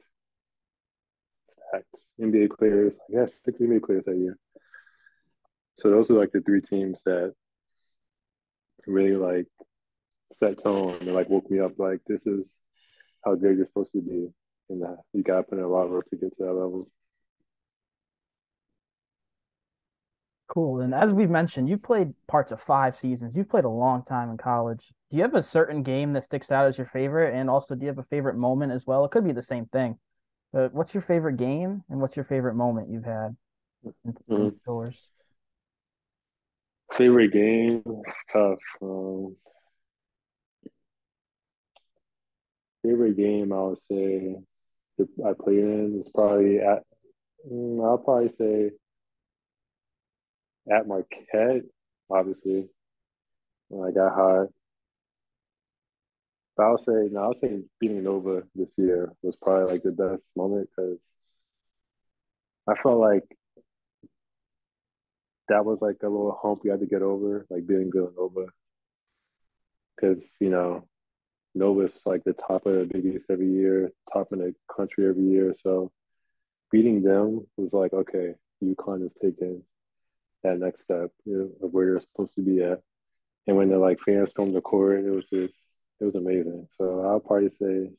Stacked 1.47 1.97
NBA 2.21 2.57
players, 2.57 2.97
I 3.09 3.13
guess 3.13 3.33
six 3.45 3.59
NBA 3.61 3.85
players 3.85 4.07
that 4.07 4.17
year. 4.17 4.39
So 5.79 5.91
those 5.91 6.11
are 6.11 6.15
like 6.15 6.33
the 6.33 6.41
three 6.41 6.61
teams 6.61 6.99
that 7.05 7.35
really 8.87 9.17
like 9.17 9.47
set 10.33 10.63
tone 10.63 10.99
and 11.01 11.15
like 11.15 11.29
woke 11.29 11.51
me 11.51 11.61
up. 11.61 11.73
Like 11.79 12.01
this 12.07 12.27
is 12.27 12.57
how 13.25 13.35
good 13.35 13.57
you're 13.57 13.67
supposed 13.67 13.93
to 13.93 14.01
be, 14.01 14.29
and 14.71 14.83
that 14.83 14.99
you 15.13 15.23
got 15.23 15.37
to 15.39 15.43
put 15.45 15.59
in 15.59 15.65
a 15.65 15.69
lot 15.69 15.85
of 15.85 15.91
work 15.91 16.07
to 16.11 16.17
get 16.17 16.37
to 16.37 16.45
that 16.45 16.53
level. 16.53 16.89
Cool. 20.55 20.83
And 20.83 20.95
as 20.95 21.13
we've 21.13 21.31
mentioned, 21.31 21.69
you've 21.69 21.83
played 21.83 22.15
parts 22.29 22.53
of 22.53 22.61
five 22.61 22.95
seasons. 22.95 23.35
You've 23.35 23.49
played 23.49 23.65
a 23.65 23.69
long 23.69 24.05
time 24.05 24.31
in 24.31 24.37
college. 24.37 24.93
Do 25.11 25.17
you 25.17 25.25
have 25.25 25.35
a 25.35 25.43
certain 25.43 25.83
game 25.83 26.13
that 26.13 26.23
sticks 26.23 26.53
out 26.53 26.69
as 26.69 26.79
your 26.79 26.87
favorite? 26.87 27.35
And 27.35 27.51
also, 27.51 27.75
do 27.75 27.81
you 27.83 27.89
have 27.89 27.99
a 27.99 28.05
favorite 28.05 28.37
moment 28.37 28.71
as 28.71 28.87
well? 28.87 29.05
It 29.05 29.11
could 29.11 29.25
be 29.25 29.33
the 29.33 29.43
same 29.43 29.67
thing. 29.67 29.99
But 30.53 30.73
what's 30.73 30.95
your 30.95 31.03
favorite 31.03 31.39
game 31.39 31.83
and 31.91 32.01
what's 32.01 32.15
your 32.15 32.25
favorite 32.25 32.55
moment 32.55 32.89
you've 32.89 33.05
had 33.05 33.37
in, 34.05 34.15
mm-hmm. 34.31 34.57
Storrs? 34.63 35.11
Favorite 36.97 37.33
game? 37.33 37.83
It's 37.85 38.25
tough. 38.33 38.59
Um, 38.81 39.35
favorite 42.85 43.17
game, 43.17 43.53
I 43.53 43.61
would 43.61 43.79
say 43.91 44.37
I 45.01 45.33
played 45.33 45.59
in 45.59 46.01
is 46.01 46.11
probably 46.15 46.61
at. 46.61 46.85
Mm, 47.51 47.85
I'll 47.85 47.99
probably 47.99 48.31
say 48.39 48.71
at 50.71 50.87
Marquette, 50.87 51.65
obviously, 52.11 52.69
when 53.69 53.89
I 53.89 53.93
got 53.93 54.15
high. 54.15 54.45
But 56.57 56.63
I'll 56.65 56.79
say, 56.79 57.09
no, 57.11 57.21
I'll 57.21 57.35
say 57.35 57.63
beating 57.81 58.05
Nova 58.05 58.45
this 58.55 58.75
year 58.79 59.13
was 59.23 59.37
probably 59.37 59.73
like 59.73 59.83
the 59.83 59.91
best 59.91 60.25
moment 60.37 60.69
because 60.75 60.99
I 62.69 62.75
felt 62.75 63.01
like 63.01 63.25
that 65.49 65.65
was 65.65 65.83
like 65.83 65.97
a 66.03 66.09
little 66.09 66.39
hump 66.41 66.61
we 66.63 66.71
had 66.71 66.81
to 66.81 66.87
get 66.87 67.03
over, 67.03 67.45
like 67.51 67.67
beating 67.67 67.91
Villanova. 67.93 68.47
Because, 69.95 70.35
you 70.41 70.49
know, 70.49 70.89
Nova's 71.55 71.93
like 72.07 72.25
the 72.25 72.33
top 72.33 72.67
of 72.67 72.75
the 72.75 72.89
biggest 72.91 73.27
every 73.31 73.51
year, 73.51 73.93
top 74.13 74.33
in 74.33 74.39
the 74.39 74.55
country 74.75 75.09
every 75.09 75.25
year. 75.25 75.55
So 75.61 75.93
beating 76.71 77.03
them 77.03 77.47
was 77.57 77.73
like, 77.73 77.93
okay, 77.93 78.35
UConn 78.63 79.05
is 79.05 79.15
taking 79.21 79.63
that 80.45 80.59
next 80.59 80.83
step 80.83 81.11
you 81.25 81.37
know, 81.39 81.67
of 81.67 81.73
where 81.73 81.87
you're 81.87 82.01
supposed 82.01 82.35
to 82.37 82.43
be 82.43 82.63
at. 82.63 82.81
And 83.47 83.57
when 83.57 83.69
the 83.69 83.79
like 83.79 83.99
fans 84.01 84.31
stormed 84.31 84.55
the 84.55 84.61
court, 84.61 85.05
it 85.05 85.11
was 85.11 85.25
just 85.33 85.57
it 86.01 86.05
was 86.05 86.15
amazing. 86.15 86.69
So 86.79 87.05
I'll 87.05 87.21
probably 87.21 87.51
say 87.61 87.91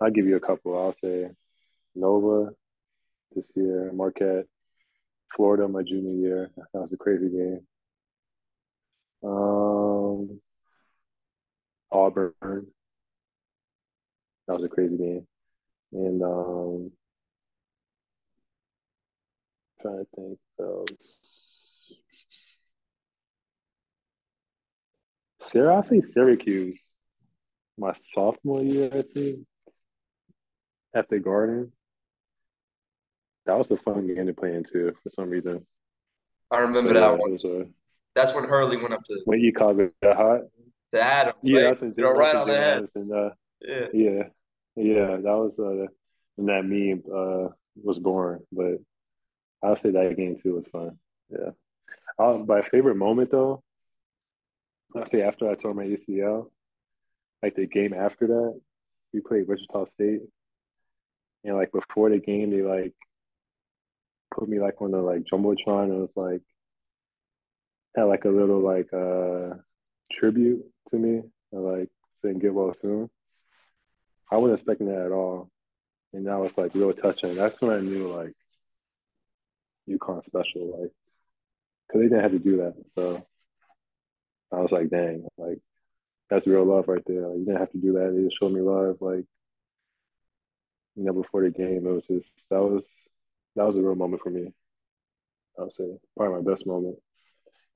I'll 0.00 0.10
give 0.10 0.26
you 0.26 0.36
a 0.36 0.40
couple. 0.40 0.76
I'll 0.78 0.92
say 0.92 1.28
Nova 1.94 2.50
this 3.34 3.52
year, 3.54 3.92
Marquette, 3.92 4.46
Florida 5.34 5.68
my 5.68 5.82
junior 5.82 6.14
year. 6.14 6.50
That 6.72 6.80
was 6.80 6.92
a 6.92 6.96
crazy 6.96 7.28
game. 7.28 7.60
Um, 9.22 10.40
Auburn. 11.92 12.66
That 14.46 14.54
was 14.54 14.64
a 14.64 14.68
crazy 14.68 14.96
game. 14.96 15.26
And 15.92 16.22
um, 16.22 16.92
trying 19.82 19.98
to 19.98 20.06
think 20.16 20.38
of 20.58 20.86
Sarah, 25.42 25.78
I 25.78 25.82
say 25.82 26.00
Syracuse. 26.00 26.92
My 27.78 27.94
sophomore 28.12 28.62
year, 28.62 28.90
I 28.92 29.02
think, 29.14 29.40
at 30.94 31.08
the 31.08 31.18
Garden. 31.18 31.72
That 33.46 33.56
was 33.56 33.70
a 33.70 33.78
fun 33.78 34.06
game 34.06 34.26
to 34.26 34.34
play 34.34 34.54
into 34.54 34.92
for 35.02 35.10
some 35.10 35.30
reason. 35.30 35.66
I 36.50 36.58
remember 36.58 36.92
that 36.92 37.18
one. 37.18 37.38
A, 37.42 37.64
That's 38.14 38.34
when 38.34 38.44
Hurley 38.44 38.76
went 38.76 38.92
up 38.92 39.02
to 39.04 39.20
when 39.24 39.40
you 39.40 39.52
called 39.52 39.80
it 39.80 39.92
that 40.02 40.16
hot. 40.16 40.40
To 40.92 41.00
Adam, 41.00 41.34
yeah, 41.42 41.62
right? 41.62 41.80
that's 41.80 41.98
right 41.98 42.34
on 42.34 42.48
the 42.48 42.56
head. 42.56 42.88
And, 42.94 43.12
uh, 43.12 43.30
Yeah. 43.60 43.86
Yeah, 43.92 44.22
yeah, 44.76 45.16
that 45.16 45.22
was 45.22 45.52
uh, 45.58 45.86
when 46.36 46.46
that 46.46 46.64
meme 46.64 47.02
uh 47.12 47.48
was 47.82 47.98
born. 47.98 48.40
But 48.52 48.78
I'll 49.62 49.76
say 49.76 49.90
that 49.90 50.16
game 50.16 50.38
too 50.42 50.54
was 50.54 50.66
fun. 50.66 50.98
Yeah. 51.30 51.50
Uh, 52.18 52.38
my 52.46 52.62
favorite 52.62 52.96
moment 52.96 53.30
though, 53.30 53.62
I'll 54.96 55.06
say 55.06 55.22
after 55.22 55.48
I 55.48 55.54
tore 55.54 55.74
my 55.74 55.84
ACL, 55.84 56.50
like 57.42 57.54
the 57.54 57.66
game 57.66 57.94
after 57.94 58.26
that, 58.26 58.60
we 59.12 59.20
played 59.20 59.48
Wichita 59.48 59.86
State, 59.86 60.22
and 61.44 61.56
like 61.56 61.72
before 61.72 62.10
the 62.10 62.18
game, 62.18 62.50
they 62.50 62.62
like 62.62 62.94
put 64.34 64.48
me 64.48 64.60
like 64.60 64.80
on 64.80 64.90
the 64.90 64.98
like 64.98 65.24
jumbotron. 65.24 65.84
And 65.84 65.94
it 65.94 66.00
was 66.00 66.16
like 66.16 66.42
had 67.96 68.04
like 68.04 68.24
a 68.24 68.28
little 68.28 68.60
like 68.60 68.92
uh 68.92 69.56
tribute 70.12 70.64
to 70.90 70.96
me, 70.96 71.22
and, 71.52 71.64
like 71.64 71.88
saying 72.22 72.38
get 72.38 72.54
well 72.54 72.74
soon. 72.80 73.08
I 74.30 74.36
wasn't 74.36 74.60
expecting 74.60 74.88
that 74.88 75.06
at 75.06 75.12
all, 75.12 75.50
and 76.12 76.26
that 76.26 76.38
was 76.38 76.52
like 76.56 76.74
real 76.74 76.92
touching. 76.92 77.34
That's 77.36 77.60
when 77.60 77.72
I 77.72 77.80
knew 77.80 78.14
like 78.14 78.34
UConn 79.90 80.24
special, 80.24 80.80
like 80.80 80.90
because 81.86 82.00
they 82.00 82.08
didn't 82.08 82.22
have 82.22 82.32
to 82.32 82.38
do 82.38 82.58
that. 82.58 82.74
So 82.94 83.26
I 84.52 84.60
was 84.60 84.72
like, 84.72 84.90
dang, 84.90 85.26
like 85.36 85.58
that's 86.28 86.46
real 86.46 86.64
love 86.64 86.88
right 86.88 87.02
there. 87.06 87.26
Like, 87.26 87.38
you 87.38 87.44
didn't 87.44 87.60
have 87.60 87.72
to 87.72 87.78
do 87.78 87.92
that. 87.94 88.12
They 88.14 88.24
just 88.24 88.38
showed 88.38 88.52
me 88.52 88.60
love. 88.60 88.96
Like 89.00 89.24
you 90.96 91.04
know, 91.04 91.12
before 91.12 91.42
the 91.42 91.50
game, 91.50 91.86
it 91.86 91.90
was 91.90 92.04
just 92.06 92.30
that 92.50 92.62
was 92.62 92.84
that 93.56 93.66
was 93.66 93.76
a 93.76 93.80
real 93.80 93.94
moment 93.94 94.22
for 94.22 94.30
me. 94.30 94.52
I 95.58 95.62
would 95.62 95.72
say 95.72 95.84
probably 96.16 96.42
my 96.42 96.50
best 96.50 96.66
moment, 96.66 96.96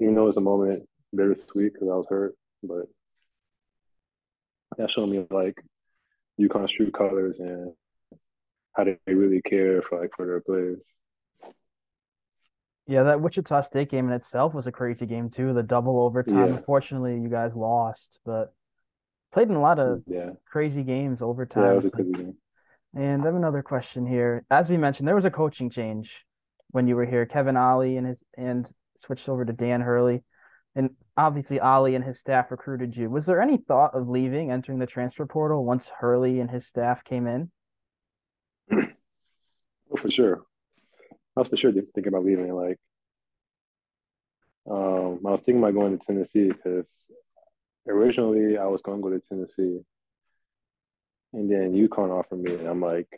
even 0.01 0.15
though 0.15 0.23
it 0.23 0.27
was 0.27 0.37
a 0.37 0.41
moment 0.43 0.89
bittersweet 1.15 1.73
because 1.73 1.89
I 1.89 1.95
was 1.95 2.07
hurt, 2.09 2.35
but 2.63 2.87
that 4.79 4.91
showed 4.91 5.09
me 5.09 5.27
like 5.31 5.57
UConn's 6.41 6.73
true 6.73 6.91
colors 6.91 7.37
and 7.39 7.73
how 8.75 8.85
they 8.85 8.99
really 9.07 9.41
care 9.43 9.83
for 9.83 10.01
like 10.01 10.11
for 10.17 10.27
their 10.27 10.41
players. 10.41 10.81
Yeah, 12.87 13.05
that 13.05 13.21
Wichita 13.21 13.63
State 13.63 13.91
game 13.91 14.09
in 14.09 14.15
itself 14.15 14.53
was 14.53 14.67
a 14.67 14.73
crazy 14.73 15.07
game 15.07 15.31
too. 15.31 15.55
The 15.55 15.63
double 15.63 16.01
overtime. 16.01 16.49
Yeah. 16.49 16.57
Unfortunately, 16.57 17.19
you 17.19 17.29
guys 17.29 17.55
lost, 17.55 18.19
but 18.25 18.53
played 19.33 19.49
in 19.49 19.55
a 19.55 19.61
lot 19.61 19.79
of 19.79 19.99
mm, 19.99 20.03
Yeah, 20.07 20.31
crazy 20.47 20.83
games 20.83 21.23
overtime. 21.23 21.65
yeah, 21.65 21.73
it 21.73 21.77
was 21.77 21.85
a 21.87 21.91
crazy 21.91 22.13
game. 22.13 22.37
And 22.95 23.23
I 23.23 23.25
have 23.27 23.35
another 23.35 23.63
question 23.63 24.07
here. 24.07 24.45
As 24.51 24.69
we 24.71 24.77
mentioned, 24.77 25.09
there 25.09 25.15
was 25.15 25.25
a 25.25 25.31
coaching 25.31 25.71
change 25.71 26.25
when 26.71 26.87
you 26.87 26.95
were 26.95 27.07
here. 27.07 27.27
Kevin 27.27 27.57
Ollie 27.57 27.97
and 27.97 28.07
his 28.07 28.23
and 28.37 28.71
switched 28.97 29.29
over 29.29 29.45
to 29.45 29.53
Dan 29.53 29.81
Hurley. 29.81 30.23
And 30.77 30.91
obviously 31.17 31.61
Ollie 31.61 31.95
and 31.95 32.05
his 32.05 32.19
staff 32.19 32.51
recruited 32.51 32.97
you. 32.97 33.09
Was 33.09 33.27
there 33.27 33.41
any 33.41 33.57
thought 33.57 33.95
of 33.95 34.09
leaving, 34.09 34.51
entering 34.51 34.79
the 34.79 34.87
transfer 34.87 35.25
portal 35.27 35.65
once 35.65 35.91
Hurley 36.01 36.39
and 36.41 36.51
his 36.51 36.67
staff 36.67 37.03
came 37.03 37.27
in? 37.27 37.51
Oh, 39.93 39.97
for 40.01 40.11
sure. 40.11 40.43
I 41.37 41.41
was 41.41 41.49
for 41.49 41.57
sure 41.57 41.73
thinking 41.73 42.09
about 42.09 42.25
leaving. 42.25 42.53
Like, 42.55 42.79
um, 44.71 45.21
I 45.27 45.31
was 45.31 45.41
thinking 45.45 45.59
about 45.59 45.75
going 45.75 45.99
to 45.99 46.05
Tennessee 46.05 46.49
because 46.49 46.87
originally 47.89 48.57
I 48.57 48.67
was 48.67 48.81
going 48.83 48.99
to 48.99 49.03
go 49.03 49.11
to 49.11 49.23
Tennessee, 49.29 49.81
and 51.33 51.51
then 51.51 51.73
UConn 51.73 52.11
offered 52.11 52.41
me, 52.41 52.55
and 52.55 52.69
I'm 52.69 52.81
like, 52.81 53.09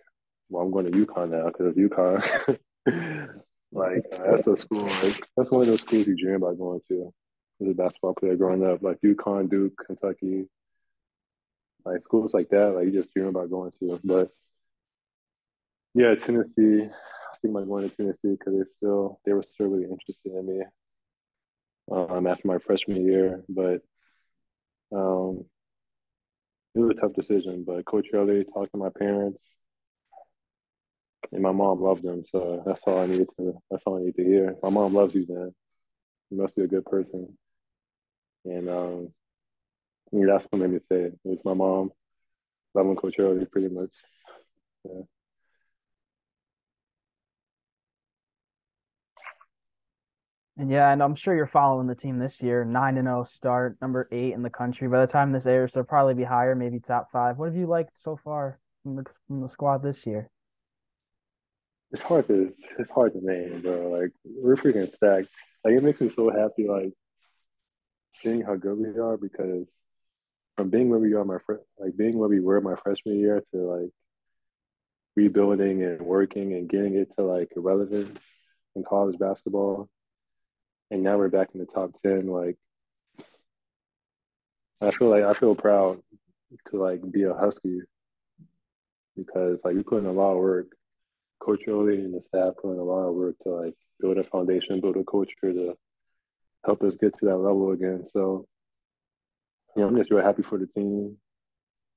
well, 0.48 0.62
I'm 0.62 0.70
going 0.70 0.90
to 0.90 1.06
UConn 1.06 1.30
now 1.30 1.46
because 1.46 1.74
it's 1.74 1.78
UConn. 1.78 2.58
like, 3.72 4.04
uh, 4.12 4.30
that's 4.30 4.46
a 4.46 4.56
school. 4.56 4.86
Like, 4.86 5.20
that's 5.36 5.50
one 5.50 5.62
of 5.62 5.68
those 5.68 5.82
schools 5.82 6.06
you 6.06 6.16
dream 6.16 6.36
about 6.36 6.58
going 6.58 6.80
to 6.88 7.12
as 7.60 7.68
a 7.68 7.74
basketball 7.74 8.14
player 8.14 8.36
growing 8.36 8.64
up. 8.64 8.82
Like 8.82 9.00
UConn, 9.04 9.50
Duke, 9.50 9.74
Kentucky, 9.86 10.46
like 11.84 12.02
schools 12.02 12.34
like 12.34 12.48
that. 12.50 12.74
Like 12.74 12.86
you 12.86 12.92
just 12.92 13.12
dream 13.12 13.28
about 13.28 13.50
going 13.50 13.72
to. 13.80 14.00
But 14.04 14.30
yeah, 15.94 16.14
Tennessee. 16.14 16.88
Thinking 17.40 17.66
going 17.66 17.88
to 17.88 17.96
Tennessee 17.96 18.36
because 18.38 18.54
they 18.54 18.64
still 18.76 19.20
they 19.24 19.32
were 19.32 19.44
still 19.48 19.66
really 19.66 19.84
interested 19.84 20.32
in 20.32 20.46
me 20.46 20.64
um, 21.90 22.26
after 22.26 22.48
my 22.48 22.58
freshman 22.58 23.04
year, 23.04 23.42
but 23.48 23.82
um, 24.92 25.44
it 26.74 26.80
was 26.80 26.96
a 26.96 27.00
tough 27.00 27.12
decision. 27.14 27.64
But 27.66 27.86
Coach 27.86 28.08
Hurley 28.12 28.44
talked 28.52 28.72
to 28.72 28.78
my 28.78 28.90
parents, 28.98 29.38
and 31.32 31.42
my 31.42 31.52
mom 31.52 31.82
loved 31.82 32.04
him, 32.04 32.24
so 32.30 32.62
that's 32.66 32.82
all 32.86 33.00
I 33.00 33.06
needed 33.06 33.28
to. 33.38 33.60
That's 33.70 33.82
all 33.86 33.98
I 33.98 34.04
need 34.04 34.16
to 34.16 34.24
hear. 34.24 34.56
My 34.62 34.70
mom 34.70 34.94
loves 34.94 35.14
you, 35.14 35.26
man. 35.28 35.54
You 36.30 36.38
must 36.42 36.56
be 36.56 36.62
a 36.62 36.68
good 36.68 36.84
person, 36.84 37.36
and 38.44 38.68
um, 38.68 39.12
that's 40.12 40.44
what 40.50 40.60
made 40.60 40.70
me 40.70 40.78
say 40.78 41.02
it. 41.02 41.18
It 41.24 41.28
was 41.28 41.44
my 41.44 41.54
mom 41.54 41.90
loving 42.74 42.96
Coach 42.96 43.14
Hurley, 43.16 43.46
pretty 43.46 43.68
much. 43.68 43.90
Yeah. 44.84 45.02
And 50.58 50.70
yeah, 50.70 50.90
and 50.90 51.02
I'm 51.02 51.14
sure 51.14 51.36
you're 51.36 51.46
following 51.46 51.86
the 51.86 51.94
team 51.94 52.18
this 52.18 52.42
year. 52.42 52.64
Nine 52.64 52.96
and 52.96 53.06
zero 53.06 53.24
start, 53.24 53.76
number 53.82 54.08
eight 54.10 54.32
in 54.32 54.42
the 54.42 54.50
country. 54.50 54.88
By 54.88 55.04
the 55.04 55.12
time 55.12 55.32
this 55.32 55.46
airs, 55.46 55.72
they'll 55.72 55.84
probably 55.84 56.14
be 56.14 56.24
higher, 56.24 56.54
maybe 56.54 56.80
top 56.80 57.10
five. 57.12 57.36
What 57.36 57.46
have 57.46 57.56
you 57.56 57.66
liked 57.66 57.96
so 57.96 58.16
far 58.16 58.58
from 58.82 58.96
the 58.96 59.04
from 59.26 59.42
the 59.42 59.48
squad 59.48 59.82
this 59.82 60.06
year? 60.06 60.30
It's 61.92 62.02
hard 62.02 62.26
to 62.28 62.54
it's 62.78 62.90
hard 62.90 63.12
to 63.12 63.20
name, 63.22 63.60
bro. 63.60 63.90
Like 63.90 64.12
we're 64.24 64.56
freaking 64.56 64.94
stacked. 64.94 65.28
Like 65.62 65.74
it 65.74 65.82
makes 65.82 66.00
me 66.00 66.08
so 66.08 66.30
happy, 66.30 66.66
like 66.66 66.92
seeing 68.18 68.40
how 68.40 68.56
good 68.56 68.78
we 68.78 68.98
are 68.98 69.18
because 69.18 69.66
from 70.56 70.70
being 70.70 70.88
where 70.88 70.98
we 70.98 71.12
are 71.12 71.24
my 71.24 71.36
fr- 71.44 71.66
like 71.78 71.96
being 71.98 72.18
where 72.18 72.30
we 72.30 72.40
were 72.40 72.62
my 72.62 72.76
freshman 72.82 73.20
year 73.20 73.42
to 73.52 73.58
like 73.58 73.90
rebuilding 75.16 75.82
and 75.82 76.00
working 76.00 76.54
and 76.54 76.68
getting 76.68 76.94
it 76.94 77.14
to 77.16 77.24
like 77.24 77.50
relevance 77.56 78.20
in 78.74 78.84
college 78.84 79.18
basketball, 79.18 79.88
and 80.90 81.02
now 81.02 81.16
we're 81.16 81.28
back 81.28 81.48
in 81.54 81.60
the 81.60 81.66
top 81.66 81.92
ten. 82.02 82.26
Like 82.28 82.56
I 84.80 84.90
feel 84.92 85.08
like 85.08 85.24
I 85.24 85.38
feel 85.38 85.54
proud 85.54 86.02
to 86.68 86.76
like 86.76 87.00
be 87.10 87.24
a 87.24 87.34
Husky 87.34 87.80
because 89.16 89.58
like 89.64 89.74
we 89.74 89.82
put 89.82 89.98
in 89.98 90.06
a 90.06 90.12
lot 90.12 90.32
of 90.32 90.38
work. 90.38 90.68
Coach 91.40 91.62
Hurley 91.66 91.98
and 91.98 92.14
the 92.14 92.20
staff 92.20 92.54
put 92.60 92.72
in 92.72 92.78
a 92.78 92.84
lot 92.84 93.08
of 93.08 93.14
work 93.14 93.36
to 93.42 93.50
like 93.50 93.74
build 94.00 94.18
a 94.18 94.24
foundation, 94.24 94.80
build 94.80 94.96
a 94.96 95.04
culture 95.04 95.32
to 95.42 95.76
help 96.64 96.82
us 96.82 96.96
get 97.00 97.16
to 97.18 97.26
that 97.26 97.36
level 97.36 97.72
again. 97.72 98.06
So, 98.10 98.46
you 99.74 99.82
know, 99.82 99.88
I'm 99.88 99.96
just 99.96 100.10
real 100.10 100.24
happy 100.24 100.42
for 100.42 100.58
the 100.58 100.66
team 100.66 101.16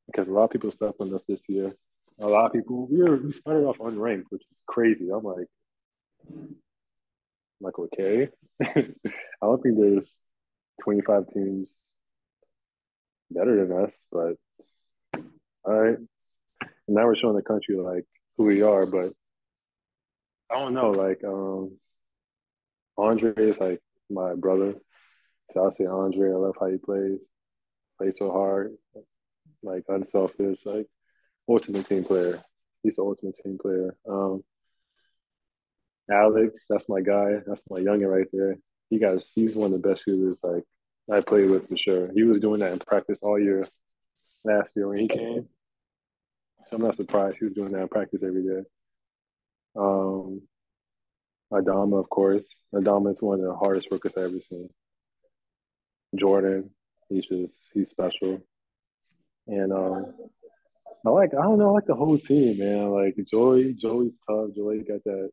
because 0.07 0.27
a 0.27 0.31
lot 0.31 0.45
of 0.45 0.49
people 0.51 0.71
stepped 0.71 0.99
on 0.99 1.13
us 1.13 1.25
this 1.27 1.41
year. 1.47 1.73
A 2.19 2.27
lot 2.27 2.47
of 2.47 2.53
people 2.53 2.87
we 2.87 3.01
were 3.01 3.17
we 3.17 3.33
started 3.33 3.65
off 3.65 3.77
unranked, 3.77 4.25
which 4.29 4.43
is 4.51 4.57
crazy. 4.67 5.09
I'm 5.09 5.23
like, 5.23 5.47
Like 7.61 7.77
okay. 7.77 8.29
I 8.61 8.83
don't 9.41 9.61
think 9.61 9.77
there's 9.77 10.09
25 10.83 11.27
teams 11.33 11.77
better 13.31 13.65
than 13.65 13.85
us, 13.85 13.93
but 14.11 14.35
all 15.63 15.73
right. 15.73 15.97
And 16.61 16.95
now 16.95 17.05
we're 17.05 17.15
showing 17.15 17.35
the 17.35 17.41
country 17.41 17.75
like 17.75 18.05
who 18.37 18.45
we 18.45 18.61
are, 18.61 18.85
but 18.85 19.13
I 20.49 20.55
don't 20.55 20.73
know, 20.73 20.91
like 20.91 21.23
um 21.23 21.77
Andre 22.97 23.33
is 23.37 23.57
like 23.59 23.81
my 24.09 24.33
brother. 24.35 24.75
So 25.51 25.63
I'll 25.63 25.71
say 25.71 25.85
Andre, 25.85 26.31
I 26.31 26.35
love 26.35 26.55
how 26.59 26.67
he 26.67 26.77
plays. 26.77 27.19
Plays 27.97 28.17
so 28.17 28.31
hard, 28.31 28.75
like 29.61 29.83
unselfish, 29.87 30.59
like 30.65 30.87
ultimate 31.47 31.87
team 31.87 32.03
player. 32.03 32.41
He's 32.83 32.95
the 32.95 33.01
ultimate 33.01 33.35
team 33.43 33.57
player. 33.61 33.95
Um 34.09 34.43
Alex, 36.11 36.63
that's 36.69 36.89
my 36.89 37.01
guy. 37.01 37.35
That's 37.45 37.61
my 37.69 37.79
youngin 37.79 38.11
right 38.11 38.27
there. 38.33 38.57
He 38.89 38.99
got 38.99 39.21
he's 39.35 39.55
one 39.55 39.73
of 39.73 39.81
the 39.81 39.87
best 39.87 40.03
shooters 40.03 40.37
like 40.43 40.63
I 41.11 41.21
played 41.21 41.49
with 41.49 41.67
for 41.67 41.77
sure. 41.77 42.09
He 42.13 42.23
was 42.23 42.39
doing 42.39 42.59
that 42.61 42.71
in 42.71 42.79
practice 42.79 43.19
all 43.21 43.39
year 43.39 43.67
last 44.43 44.71
year 44.75 44.87
when 44.87 44.99
he 44.99 45.07
came. 45.07 45.47
So 46.67 46.75
I'm 46.75 46.81
not 46.81 46.95
surprised 46.95 47.37
he 47.39 47.45
was 47.45 47.53
doing 47.53 47.71
that 47.71 47.81
in 47.81 47.87
practice 47.87 48.21
every 48.23 48.43
day. 48.43 48.63
Um, 49.75 50.41
Adama, 51.51 51.99
of 51.99 52.09
course. 52.09 52.43
Adama 52.73 53.11
is 53.11 53.21
one 53.21 53.39
of 53.39 53.45
the 53.45 53.55
hardest 53.55 53.89
workers 53.91 54.13
I've 54.17 54.25
ever 54.25 54.39
seen. 54.49 54.69
Jordan, 56.15 56.71
he's 57.09 57.25
just 57.25 57.53
he's 57.73 57.89
special. 57.89 58.41
And 59.47 59.71
um, 59.73 60.13
I 61.05 61.09
like 61.09 61.33
I 61.33 61.41
don't 61.43 61.59
know, 61.59 61.69
I 61.69 61.73
like 61.73 61.87
the 61.87 61.95
whole 61.95 62.17
team, 62.19 62.59
man. 62.59 62.89
Like 62.89 63.15
Joey, 63.29 63.73
Joey's 63.73 64.17
tough. 64.27 64.49
Joey 64.55 64.79
got 64.79 65.03
that 65.05 65.29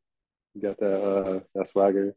got 0.61 0.79
that 0.79 1.01
uh 1.03 1.41
that 1.55 1.69
swagger. 1.69 2.15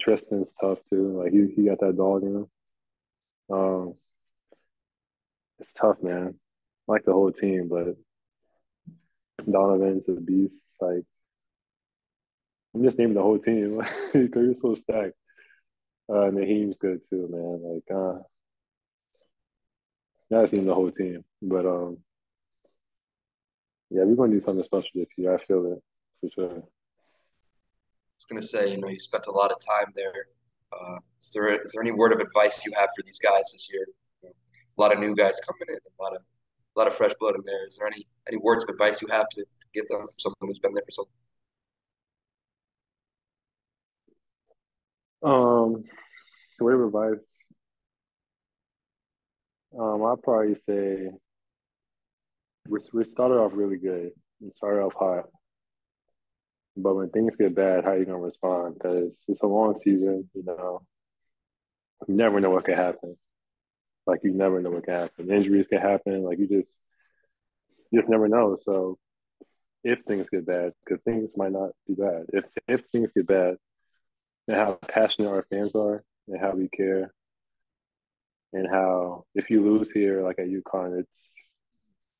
Tristen's 0.00 0.52
tough 0.60 0.78
too. 0.90 1.22
Like 1.22 1.32
he 1.32 1.48
he 1.54 1.66
got 1.66 1.80
that 1.80 1.96
dog 1.96 2.22
in 2.24 2.36
him. 2.36 2.48
Um, 3.50 3.94
it's 5.58 5.72
tough, 5.72 6.02
man. 6.02 6.38
Like 6.86 7.04
the 7.04 7.12
whole 7.12 7.32
team, 7.32 7.68
but 7.68 7.96
Donovan's 9.50 10.08
a 10.08 10.12
beast. 10.20 10.62
Like 10.80 11.04
I'm 12.74 12.82
just 12.84 12.98
naming 12.98 13.14
the 13.14 13.22
whole 13.22 13.38
team 13.38 13.78
because 14.12 14.42
you're 14.44 14.54
so 14.54 14.74
stacked. 14.74 15.14
Uh, 16.08 16.30
Nahiem's 16.30 16.76
good 16.78 17.00
too, 17.10 17.28
man. 17.30 17.62
Like, 17.62 17.96
uh, 17.96 18.22
not 20.30 20.52
naming 20.52 20.66
the 20.66 20.74
whole 20.74 20.90
team, 20.90 21.24
but 21.40 21.64
um, 21.66 21.98
Yeah, 23.90 24.04
we're 24.04 24.16
gonna 24.16 24.32
do 24.32 24.40
something 24.40 24.64
special 24.64 24.90
this 24.94 25.10
year. 25.16 25.34
I 25.34 25.44
feel 25.44 25.72
it 25.72 25.82
for 26.20 26.30
sure. 26.30 26.64
Was 28.24 28.30
gonna 28.30 28.42
say, 28.42 28.70
you 28.72 28.78
know, 28.80 28.88
you 28.88 28.98
spent 28.98 29.26
a 29.26 29.30
lot 29.30 29.52
of 29.52 29.58
time 29.60 29.92
there. 29.94 30.28
Uh, 30.72 30.98
is 31.20 31.32
there 31.34 31.62
is 31.62 31.72
there 31.72 31.82
any 31.82 31.92
word 31.92 32.10
of 32.12 32.20
advice 32.20 32.64
you 32.64 32.72
have 32.78 32.88
for 32.96 33.02
these 33.04 33.18
guys 33.18 33.52
this 33.52 33.68
year? 33.70 33.86
You 34.22 34.30
know, 34.30 34.34
a 34.78 34.80
lot 34.80 34.94
of 34.94 34.98
new 34.98 35.14
guys 35.14 35.38
coming 35.46 35.68
in, 35.68 35.74
a 35.76 36.02
lot 36.02 36.16
of 36.16 36.22
a 36.74 36.78
lot 36.78 36.88
of 36.88 36.94
fresh 36.94 37.12
blood 37.20 37.34
in 37.34 37.42
there. 37.44 37.66
Is 37.66 37.76
there 37.76 37.86
any 37.86 38.06
any 38.26 38.38
words 38.38 38.64
of 38.64 38.70
advice 38.70 39.02
you 39.02 39.08
have 39.08 39.28
to, 39.30 39.42
to 39.42 39.66
give 39.74 39.86
them, 39.88 40.06
someone 40.16 40.36
who's 40.40 40.58
been 40.58 40.72
there 40.72 40.82
for 40.86 40.90
so? 40.90 41.08
Um, 45.28 45.84
word 46.60 46.80
of 46.80 46.86
advice. 46.86 47.24
Um, 49.78 50.02
I'd 50.02 50.22
probably 50.22 50.56
say 50.64 51.10
we 52.68 52.78
we 52.94 53.04
started 53.04 53.34
off 53.34 53.52
really 53.54 53.76
good. 53.76 54.12
We 54.40 54.50
started 54.56 54.82
off 54.82 54.94
hot, 54.94 55.28
but 56.76 56.94
when 56.94 57.10
things 57.10 57.36
get 57.36 57.54
bad, 57.54 57.84
how 57.84 57.92
are 57.92 57.98
you 57.98 58.04
gonna 58.04 58.18
respond? 58.18 58.74
Because 58.74 59.16
it's 59.28 59.42
a 59.42 59.46
long 59.46 59.78
season, 59.80 60.28
you 60.34 60.44
know. 60.44 60.82
You 62.08 62.14
never 62.14 62.40
know 62.40 62.50
what 62.50 62.64
could 62.64 62.76
happen. 62.76 63.16
Like 64.06 64.20
you 64.24 64.32
never 64.32 64.60
know 64.60 64.70
what 64.70 64.84
can 64.84 64.94
happen. 64.94 65.30
Injuries 65.30 65.66
can 65.68 65.80
happen. 65.80 66.22
Like 66.22 66.38
you 66.38 66.48
just 66.48 66.68
you 67.90 68.00
just 68.00 68.10
never 68.10 68.28
know. 68.28 68.56
So 68.60 68.98
if 69.84 70.00
things 70.06 70.26
get 70.30 70.46
bad, 70.46 70.72
because 70.84 71.02
things 71.04 71.30
might 71.36 71.52
not 71.52 71.70
be 71.86 71.94
bad. 71.94 72.26
If 72.32 72.44
if 72.68 72.82
things 72.92 73.12
get 73.12 73.26
bad, 73.26 73.56
and 74.48 74.56
how 74.56 74.78
passionate 74.88 75.28
our 75.28 75.46
fans 75.50 75.74
are, 75.74 76.02
and 76.28 76.40
how 76.40 76.52
we 76.52 76.68
care, 76.68 77.12
and 78.52 78.68
how 78.68 79.24
if 79.34 79.50
you 79.50 79.64
lose 79.64 79.90
here, 79.90 80.22
like 80.22 80.38
at 80.38 80.48
UConn, 80.48 81.00
it's 81.00 81.32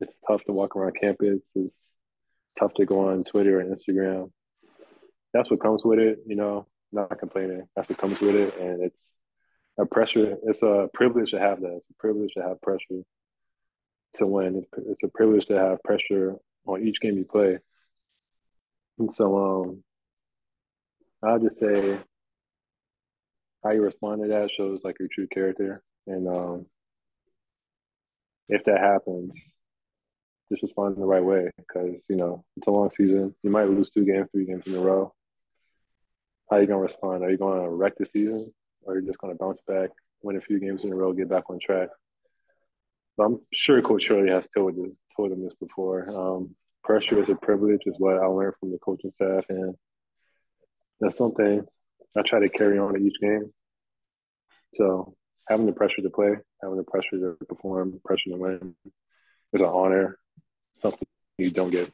it's 0.00 0.20
tough 0.20 0.44
to 0.44 0.52
walk 0.52 0.76
around 0.76 0.96
campus. 1.00 1.40
It's 1.54 1.76
tough 2.58 2.74
to 2.74 2.86
go 2.86 3.08
on 3.08 3.24
Twitter 3.24 3.60
and 3.60 3.74
Instagram. 3.74 4.30
That's 5.34 5.50
what 5.50 5.60
comes 5.60 5.82
with 5.84 5.98
it, 5.98 6.20
you 6.26 6.36
know. 6.36 6.66
Not 6.92 7.18
complaining. 7.18 7.66
That's 7.74 7.88
what 7.88 7.98
comes 7.98 8.20
with 8.20 8.36
it, 8.36 8.54
and 8.58 8.80
it's 8.82 9.00
a 9.78 9.84
pressure. 9.84 10.36
It's 10.44 10.62
a 10.62 10.88
privilege 10.94 11.32
to 11.32 11.40
have 11.40 11.60
that. 11.60 11.74
It's 11.76 11.90
a 11.90 11.98
privilege 11.98 12.32
to 12.36 12.42
have 12.42 12.62
pressure 12.62 13.02
to 14.14 14.26
win. 14.26 14.64
It's, 14.76 15.02
a 15.02 15.08
privilege 15.08 15.44
to 15.46 15.58
have 15.58 15.82
pressure 15.82 16.36
on 16.66 16.86
each 16.86 17.00
game 17.00 17.18
you 17.18 17.24
play. 17.24 17.58
And 19.00 19.12
so, 19.12 19.36
um, 19.36 19.84
I'll 21.22 21.40
just 21.40 21.58
say 21.58 21.98
how 23.64 23.70
you 23.70 23.82
respond 23.82 24.22
to 24.22 24.28
that 24.28 24.50
shows 24.56 24.82
like 24.84 24.96
your 25.00 25.08
true 25.12 25.26
character. 25.26 25.82
And 26.06 26.28
um, 26.28 26.66
if 28.48 28.62
that 28.64 28.78
happens, 28.78 29.32
just 30.50 30.62
respond 30.62 30.94
in 30.94 31.00
the 31.00 31.06
right 31.06 31.24
way 31.24 31.50
because 31.56 32.00
you 32.08 32.16
know 32.16 32.44
it's 32.56 32.66
a 32.66 32.70
long 32.70 32.90
season. 32.96 33.34
You 33.42 33.50
might 33.50 33.68
lose 33.68 33.90
two 33.90 34.04
games, 34.04 34.28
three 34.30 34.44
games 34.44 34.64
in 34.66 34.74
a 34.74 34.80
row. 34.80 35.12
How 36.50 36.56
are 36.56 36.60
you 36.60 36.66
gonna 36.66 36.80
respond? 36.80 37.24
Are 37.24 37.30
you 37.30 37.38
gonna 37.38 37.70
wreck 37.70 37.94
the 37.96 38.06
season, 38.06 38.52
or 38.82 38.94
are 38.94 39.00
you 39.00 39.06
just 39.06 39.18
gonna 39.18 39.34
bounce 39.34 39.60
back, 39.66 39.90
win 40.22 40.36
a 40.36 40.40
few 40.40 40.60
games 40.60 40.84
in 40.84 40.92
a 40.92 40.96
row, 40.96 41.12
get 41.12 41.28
back 41.28 41.48
on 41.48 41.58
track? 41.64 41.88
But 43.16 43.24
I'm 43.24 43.40
sure 43.52 43.80
Coach 43.82 44.06
Hurley 44.08 44.30
has 44.30 44.44
told 44.54 44.76
this, 44.76 44.92
told 45.16 45.32
him 45.32 45.42
this 45.42 45.54
before. 45.54 46.08
Um, 46.10 46.54
pressure 46.82 47.22
is 47.22 47.30
a 47.30 47.34
privilege, 47.34 47.80
is 47.86 47.96
what 47.98 48.18
I 48.18 48.26
learned 48.26 48.54
from 48.60 48.72
the 48.72 48.78
coaching 48.78 49.10
staff, 49.10 49.44
and 49.48 49.74
that's 51.00 51.16
something 51.16 51.64
I 52.16 52.22
try 52.22 52.40
to 52.40 52.48
carry 52.48 52.78
on 52.78 52.94
at 52.96 53.02
each 53.02 53.20
game. 53.20 53.52
So 54.74 55.14
having 55.48 55.66
the 55.66 55.72
pressure 55.72 56.02
to 56.02 56.10
play, 56.10 56.34
having 56.62 56.76
the 56.76 56.84
pressure 56.84 57.18
to 57.18 57.36
perform, 57.46 58.00
pressure 58.04 58.30
to 58.30 58.36
win, 58.36 58.74
is 59.52 59.60
an 59.60 59.66
honor 59.66 60.18
something 60.76 61.06
you 61.38 61.50
don't 61.50 61.70
get, 61.70 61.92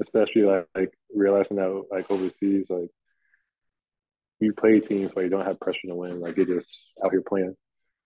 especially 0.00 0.42
like, 0.42 0.66
like 0.74 0.92
realizing 1.14 1.56
that 1.56 1.84
like 1.90 2.10
overseas, 2.10 2.66
like 2.68 2.90
you 4.40 4.52
play 4.52 4.80
teams 4.80 5.10
where 5.14 5.24
you 5.24 5.30
don't 5.30 5.46
have 5.46 5.60
pressure 5.60 5.86
to 5.88 5.94
win, 5.94 6.20
like 6.20 6.36
you're 6.36 6.46
just 6.46 6.68
out 7.04 7.12
here 7.12 7.22
playing. 7.26 7.54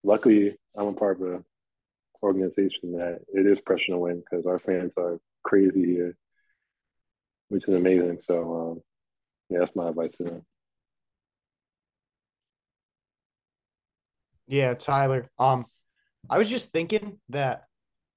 Luckily, 0.02 0.56
I'm 0.76 0.88
a 0.88 0.92
part 0.92 1.20
of 1.20 1.26
an 1.26 1.44
organization 2.22 2.92
that 2.92 3.20
it 3.32 3.46
is 3.46 3.60
pressure 3.60 3.92
to 3.92 3.98
win 3.98 4.20
because 4.20 4.46
our 4.46 4.58
fans 4.58 4.92
are 4.96 5.18
crazy 5.44 5.84
here, 5.84 6.16
which 7.48 7.66
is 7.68 7.74
amazing. 7.74 8.18
So, 8.26 8.72
um, 8.72 8.82
yeah, 9.48 9.60
that's 9.60 9.76
my 9.76 9.88
advice 9.88 10.12
to 10.18 10.24
them. 10.24 10.42
Yeah, 14.46 14.74
Tyler. 14.74 15.30
Um, 15.38 15.66
I 16.28 16.38
was 16.38 16.50
just 16.50 16.70
thinking 16.70 17.18
that 17.30 17.64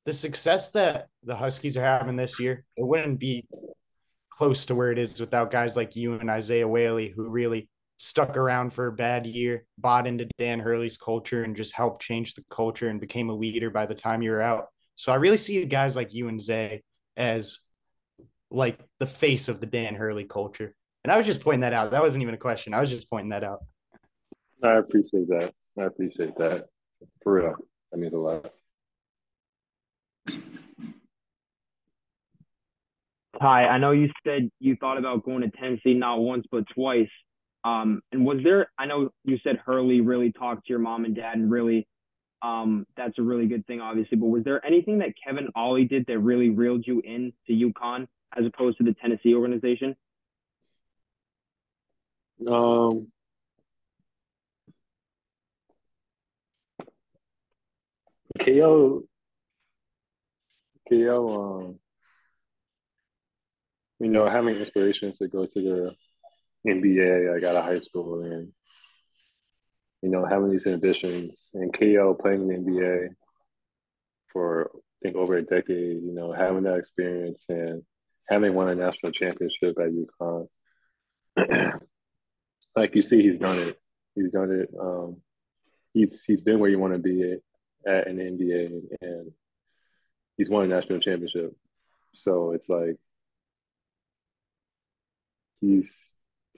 the 0.06 0.14
success 0.14 0.72
that 0.72 1.08
the 1.24 1.36
Huskies 1.36 1.78
are 1.78 1.84
having 1.84 2.16
this 2.16 2.40
year, 2.40 2.64
it 2.76 2.86
wouldn't 2.86 3.20
be 3.20 3.46
close 4.30 4.66
to 4.66 4.76
where 4.76 4.92
it 4.92 4.98
is 4.98 5.20
without 5.20 5.52
guys 5.52 5.76
like 5.76 5.96
you 5.96 6.14
and 6.14 6.30
Isaiah 6.30 6.68
Whaley, 6.68 7.10
who 7.10 7.30
really 7.30 7.70
stuck 7.98 8.38
around 8.38 8.72
for 8.72 8.88
a 8.88 8.92
bad 8.92 9.26
year, 9.26 9.66
bought 9.78 10.08
into 10.08 10.28
Dan 10.38 10.60
Hurley's 10.60 10.98
culture, 10.98 11.44
and 11.44 11.56
just 11.56 11.76
helped 11.76 12.02
change 12.02 12.36
the 12.36 12.44
culture 12.50 12.88
and 12.88 13.02
became 13.02 13.30
a 13.30 13.36
leader 13.36 13.70
by 13.70 13.86
the 13.86 13.96
time 13.96 14.22
you 14.22 14.32
were 14.32 14.42
out. 14.42 14.68
So 14.96 15.12
I 15.12 15.16
really 15.16 15.38
see 15.38 15.64
guys 15.66 15.96
like 15.96 16.14
you 16.14 16.28
and 16.28 16.42
Zay 16.42 16.84
as 17.16 17.60
like 18.50 18.80
the 19.00 19.06
face 19.06 19.50
of 19.50 19.60
the 19.60 19.66
Dan 19.66 19.96
Hurley 19.96 20.24
culture. 20.24 20.74
And 21.04 21.12
I 21.12 21.18
was 21.18 21.26
just 21.26 21.42
pointing 21.42 21.62
that 21.62 21.74
out. 21.74 21.92
That 21.92 22.02
wasn't 22.02 22.22
even 22.22 22.34
a 22.34 22.40
question. 22.40 22.74
I 22.74 22.80
was 22.80 22.90
just 22.90 23.10
pointing 23.10 23.30
that 23.30 23.44
out. 23.44 23.60
I 24.64 24.78
appreciate 24.78 25.28
that. 25.30 25.54
I 25.80 25.84
appreciate 25.84 26.38
that. 26.38 26.66
For 27.24 27.34
real. 27.34 27.56
That 27.92 27.98
means 27.98 28.14
a 28.14 28.18
lot. 28.18 28.52
Ty, 33.40 33.66
I 33.66 33.78
know 33.78 33.92
you 33.92 34.10
said 34.26 34.50
you 34.60 34.76
thought 34.76 34.98
about 34.98 35.24
going 35.24 35.42
to 35.42 35.50
Tennessee 35.50 35.94
not 35.94 36.20
once 36.20 36.46
but 36.52 36.64
twice. 36.74 37.10
Um, 37.68 38.02
and 38.14 38.26
was 38.26 38.38
there? 38.44 38.72
I 38.78 38.86
know 38.86 39.10
you 39.26 39.38
said 39.44 39.58
Hurley 39.66 40.00
really 40.00 40.32
talked 40.32 40.68
to 40.68 40.70
your 40.70 40.80
mom 40.80 41.04
and 41.04 41.14
dad, 41.16 41.36
and 41.36 41.52
really, 41.52 41.86
um, 42.42 42.88
that's 42.96 43.20
a 43.20 43.22
really 43.22 43.48
good 43.48 43.66
thing, 43.68 43.82
obviously. 43.82 44.18
But 44.18 44.28
was 44.28 44.44
there 44.46 44.66
anything 44.66 45.00
that 45.00 45.14
Kevin 45.22 45.50
Ollie 45.54 45.86
did 45.86 46.06
that 46.08 46.20
really 46.20 46.50
reeled 46.50 46.86
you 46.88 47.02
in 47.02 47.34
to 47.48 47.54
UConn 47.54 48.08
as 48.38 48.46
opposed 48.46 48.78
to 48.78 48.86
the 48.86 48.94
Tennessee 48.94 49.36
organization? 49.36 49.96
Um, 52.48 53.08
KO 58.40 59.04
KO, 60.90 61.66
um, 61.66 61.80
you 64.00 64.08
know, 64.08 64.30
having 64.30 64.56
inspirations 64.56 65.18
to 65.18 65.28
go 65.28 65.46
to 65.46 65.62
the 65.62 65.96
NBA, 66.66 67.36
I 67.36 67.40
got 67.40 67.56
a 67.56 67.62
high 67.62 67.80
school, 67.82 68.24
and 68.24 68.52
you 70.02 70.10
know, 70.10 70.26
having 70.26 70.52
these 70.52 70.68
ambitions, 70.68 71.38
and 71.54 71.74
KO 71.78 72.14
playing 72.20 72.50
in 72.50 72.66
the 72.66 72.72
NBA 72.72 73.10
for 74.32 74.72
I 74.74 74.80
think 75.04 75.16
over 75.16 75.38
a 75.38 75.44
decade, 75.44 76.04
you 76.04 76.14
know, 76.14 76.32
having 76.32 76.64
that 76.64 76.78
experience 76.78 77.44
and 77.50 77.84
having 78.28 78.54
won 78.54 78.70
a 78.70 78.76
national 78.76 79.12
championship 79.12 79.78
at 79.80 79.92
UConn. 79.92 80.48
like 82.76 82.96
you 82.96 83.04
see, 83.04 83.22
he's 83.22 83.38
done 83.38 83.60
it. 83.60 83.80
He's 84.16 84.32
done 84.32 84.52
it. 84.52 84.70
Um, 84.80 85.18
he's 85.94 86.22
he's 86.26 86.42
been 86.42 86.60
where 86.60 86.70
you 86.70 86.80
want 86.80 86.94
to 86.94 87.00
be 87.00 87.34
at, 87.86 88.06
the 88.06 88.12
NBA, 88.12 88.82
and 89.02 89.32
he's 90.36 90.50
won 90.50 90.66
a 90.66 90.68
national 90.68 91.00
championship. 91.00 91.56
So 92.14 92.52
it's 92.52 92.68
like 92.68 92.98
he's 95.62 95.92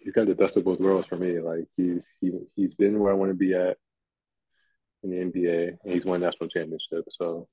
he's 0.01 0.13
got 0.13 0.27
the 0.27 0.35
best 0.35 0.57
of 0.57 0.65
both 0.65 0.79
worlds 0.79 1.07
for 1.07 1.17
me. 1.17 1.39
Like 1.39 1.65
he's 1.77 2.03
he 2.21 2.31
he's 2.55 2.75
been 2.75 2.99
where 2.99 3.11
I 3.11 3.15
want 3.15 3.31
to 3.31 3.35
be 3.35 3.53
at 3.53 3.77
in 5.03 5.11
the 5.11 5.17
NBA, 5.17 5.77
and 5.83 5.93
he's 5.93 6.05
won 6.05 6.21
national 6.21 6.49
championship. 6.49 7.05
So 7.09 7.47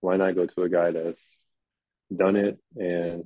why 0.00 0.16
not 0.16 0.34
go 0.34 0.46
to 0.46 0.62
a 0.62 0.68
guy 0.68 0.90
that's 0.92 1.22
done 2.14 2.36
it? 2.36 2.58
And 2.76 3.24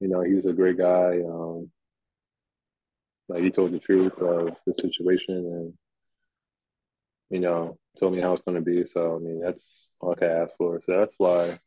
you 0.00 0.08
know, 0.08 0.22
he 0.22 0.34
was 0.34 0.46
a 0.46 0.52
great 0.52 0.78
guy. 0.78 1.20
Um, 1.26 1.70
like 3.28 3.42
he 3.42 3.50
told 3.50 3.72
the 3.72 3.78
truth 3.78 4.18
of 4.18 4.56
the 4.66 4.72
situation, 4.74 5.34
and 5.34 5.74
you 7.30 7.40
know, 7.40 7.78
told 7.98 8.14
me 8.14 8.20
how 8.20 8.32
it's 8.34 8.42
going 8.42 8.56
to 8.56 8.62
be. 8.62 8.86
So 8.86 9.16
I 9.16 9.18
mean, 9.18 9.40
that's 9.40 9.90
all 10.00 10.12
I 10.12 10.14
could 10.16 10.30
ask 10.30 10.52
for. 10.58 10.80
So 10.84 10.98
that's 10.98 11.14
why 11.18 11.58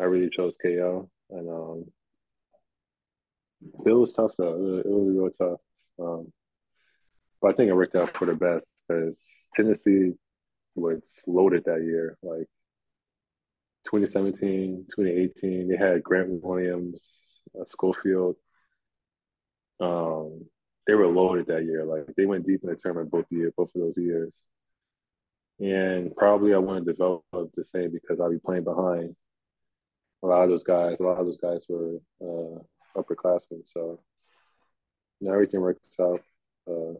I 0.00 0.04
really 0.04 0.30
chose 0.30 0.56
KO. 0.60 1.08
And 1.30 1.48
um, 1.48 1.84
Bill 3.84 4.00
was 4.00 4.12
tough 4.12 4.32
though. 4.36 4.54
It 4.54 4.60
was, 4.60 4.84
it 4.84 4.90
was 4.90 5.16
real 5.16 5.30
tough. 5.50 5.60
Um, 5.98 6.32
but 7.40 7.52
I 7.52 7.56
think 7.56 7.68
it 7.68 7.74
worked 7.74 7.96
out 7.96 8.16
for 8.16 8.26
the 8.26 8.34
best 8.34 8.64
because 8.88 9.16
Tennessee 9.54 10.12
was 10.74 11.02
loaded 11.26 11.64
that 11.64 11.82
year. 11.82 12.16
Like 12.22 12.46
2017, 13.90 14.86
2018, 14.96 15.68
they 15.68 15.76
had 15.76 16.02
Grant 16.02 16.42
Williams, 16.42 17.20
uh, 17.58 17.64
Schofield. 17.66 18.36
Um, 19.80 20.46
they 20.86 20.94
were 20.94 21.08
loaded 21.08 21.46
that 21.46 21.64
year. 21.64 21.84
Like 21.84 22.06
they 22.16 22.26
went 22.26 22.46
deep 22.46 22.60
in 22.62 22.70
the 22.70 22.76
tournament 22.76 23.10
both 23.10 23.26
year, 23.30 23.52
both 23.56 23.70
of 23.74 23.80
those 23.80 23.96
years. 23.96 24.34
And 25.60 26.14
probably 26.16 26.54
I 26.54 26.58
want 26.58 26.84
to 26.84 26.92
develop 26.92 27.24
the 27.32 27.64
same 27.64 27.92
because 27.92 28.20
I'll 28.20 28.30
be 28.30 28.38
playing 28.38 28.64
behind 28.64 29.14
a 30.22 30.26
lot 30.26 30.42
of 30.42 30.50
those 30.50 30.62
guys, 30.62 30.96
a 30.98 31.02
lot 31.02 31.18
of 31.18 31.26
those 31.26 31.38
guys 31.38 31.64
were 31.68 31.98
uh, 32.20 32.62
upperclassmen. 32.96 33.62
So 33.72 34.00
now 35.20 35.32
everything 35.32 35.60
works 35.60 35.86
out. 36.00 36.20
Uh, 36.68 36.94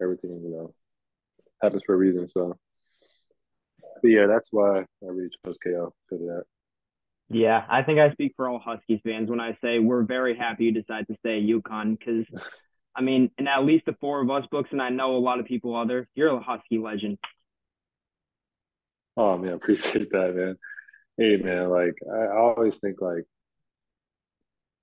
everything, 0.00 0.42
you 0.42 0.50
know, 0.50 0.74
happens 1.62 1.82
for 1.84 1.94
a 1.94 1.98
reason. 1.98 2.28
So, 2.28 2.56
but 4.02 4.08
yeah, 4.08 4.26
that's 4.26 4.52
why 4.52 4.80
I 4.80 4.84
really 5.02 5.30
chose 5.44 5.56
KO 5.62 5.94
because 6.08 6.22
of 6.22 6.28
that. 6.28 6.44
Yeah, 7.28 7.64
I 7.68 7.82
think 7.82 7.98
I 7.98 8.12
speak 8.12 8.34
for 8.36 8.48
all 8.48 8.60
Huskies 8.60 9.00
fans 9.04 9.28
when 9.28 9.40
I 9.40 9.58
say 9.62 9.78
we're 9.80 10.04
very 10.04 10.36
happy 10.36 10.66
you 10.66 10.72
decided 10.72 11.08
to 11.08 11.16
stay 11.18 11.38
at 11.38 11.42
UConn 11.42 11.98
because, 11.98 12.24
I 12.94 13.02
mean, 13.02 13.30
in 13.36 13.48
at 13.48 13.64
least 13.64 13.86
the 13.86 13.96
four 14.00 14.22
of 14.22 14.30
us 14.30 14.44
books, 14.50 14.68
and 14.70 14.80
I 14.80 14.90
know 14.90 15.16
a 15.16 15.18
lot 15.18 15.40
of 15.40 15.46
people 15.46 15.74
other, 15.74 16.08
you're 16.14 16.28
a 16.28 16.40
Husky 16.40 16.78
legend. 16.78 17.18
Oh 19.16 19.36
man, 19.38 19.52
I 19.52 19.54
appreciate 19.56 20.10
that, 20.10 20.34
man. 20.36 20.56
Hey 21.18 21.36
man, 21.36 21.68
like 21.70 21.94
I 22.08 22.28
always 22.36 22.74
think 22.80 23.00
like, 23.00 23.24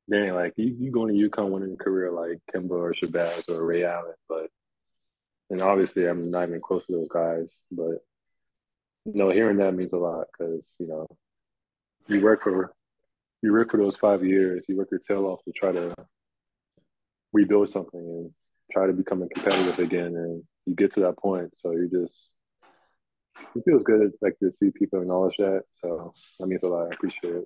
dang, 0.10 0.34
like 0.34 0.54
you, 0.58 0.76
you 0.80 0.92
going 0.92 1.14
to 1.16 1.30
UConn 1.30 1.50
winning 1.50 1.74
a 1.74 1.84
career 1.84 2.12
like 2.12 2.40
Kemba 2.54 2.72
or 2.72 2.94
Shabazz 2.94 3.50
or 3.50 3.66
Ray 3.66 3.84
Allen, 3.84 4.14
but 4.28 4.50
and 5.50 5.62
obviously 5.62 6.06
I'm 6.06 6.32
not 6.32 6.48
even 6.48 6.62
close 6.62 6.86
to 6.88 6.94
those 6.94 7.10
guys, 7.10 7.54
but 7.72 8.00
you 9.06 9.14
know, 9.16 9.30
hearing 9.30 9.58
that 9.58 9.76
means 9.76 9.94
a 9.94 9.98
lot 9.98 10.28
because 10.32 10.64
you 10.80 10.88
know 10.88 11.08
you 12.08 12.22
work 12.22 12.44
for 12.44 12.74
you 13.42 13.52
work 13.52 13.72
for 13.72 13.78
those 13.78 13.98
five 13.98 14.24
years, 14.24 14.66
you 14.68 14.78
work 14.78 14.90
your 14.92 15.02
tail 15.02 15.26
off 15.26 15.44
to 15.44 15.52
try 15.52 15.72
to 15.72 15.94
rebuild 17.34 17.70
something 17.70 18.00
and 18.00 18.32
try 18.72 18.88
to 18.88 18.94
become 18.94 19.28
competitive 19.28 19.80
again, 19.80 20.16
and 20.16 20.44
you 20.66 20.76
get 20.76 20.94
to 20.94 21.02
that 21.02 21.18
point, 21.18 21.52
so 21.56 21.72
you 21.72 21.90
just 21.92 22.30
it 23.56 23.64
feels 23.66 23.84
good 23.84 24.12
like 24.22 24.38
to 24.40 24.52
see 24.52 24.72
people 24.72 25.02
acknowledge 25.02 25.38
that. 25.38 25.64
So 25.82 26.14
that 26.40 26.48
means 26.48 26.64
a 26.64 26.68
lot. 26.68 26.88
I 26.92 26.94
appreciate 26.94 27.36
it. 27.36 27.46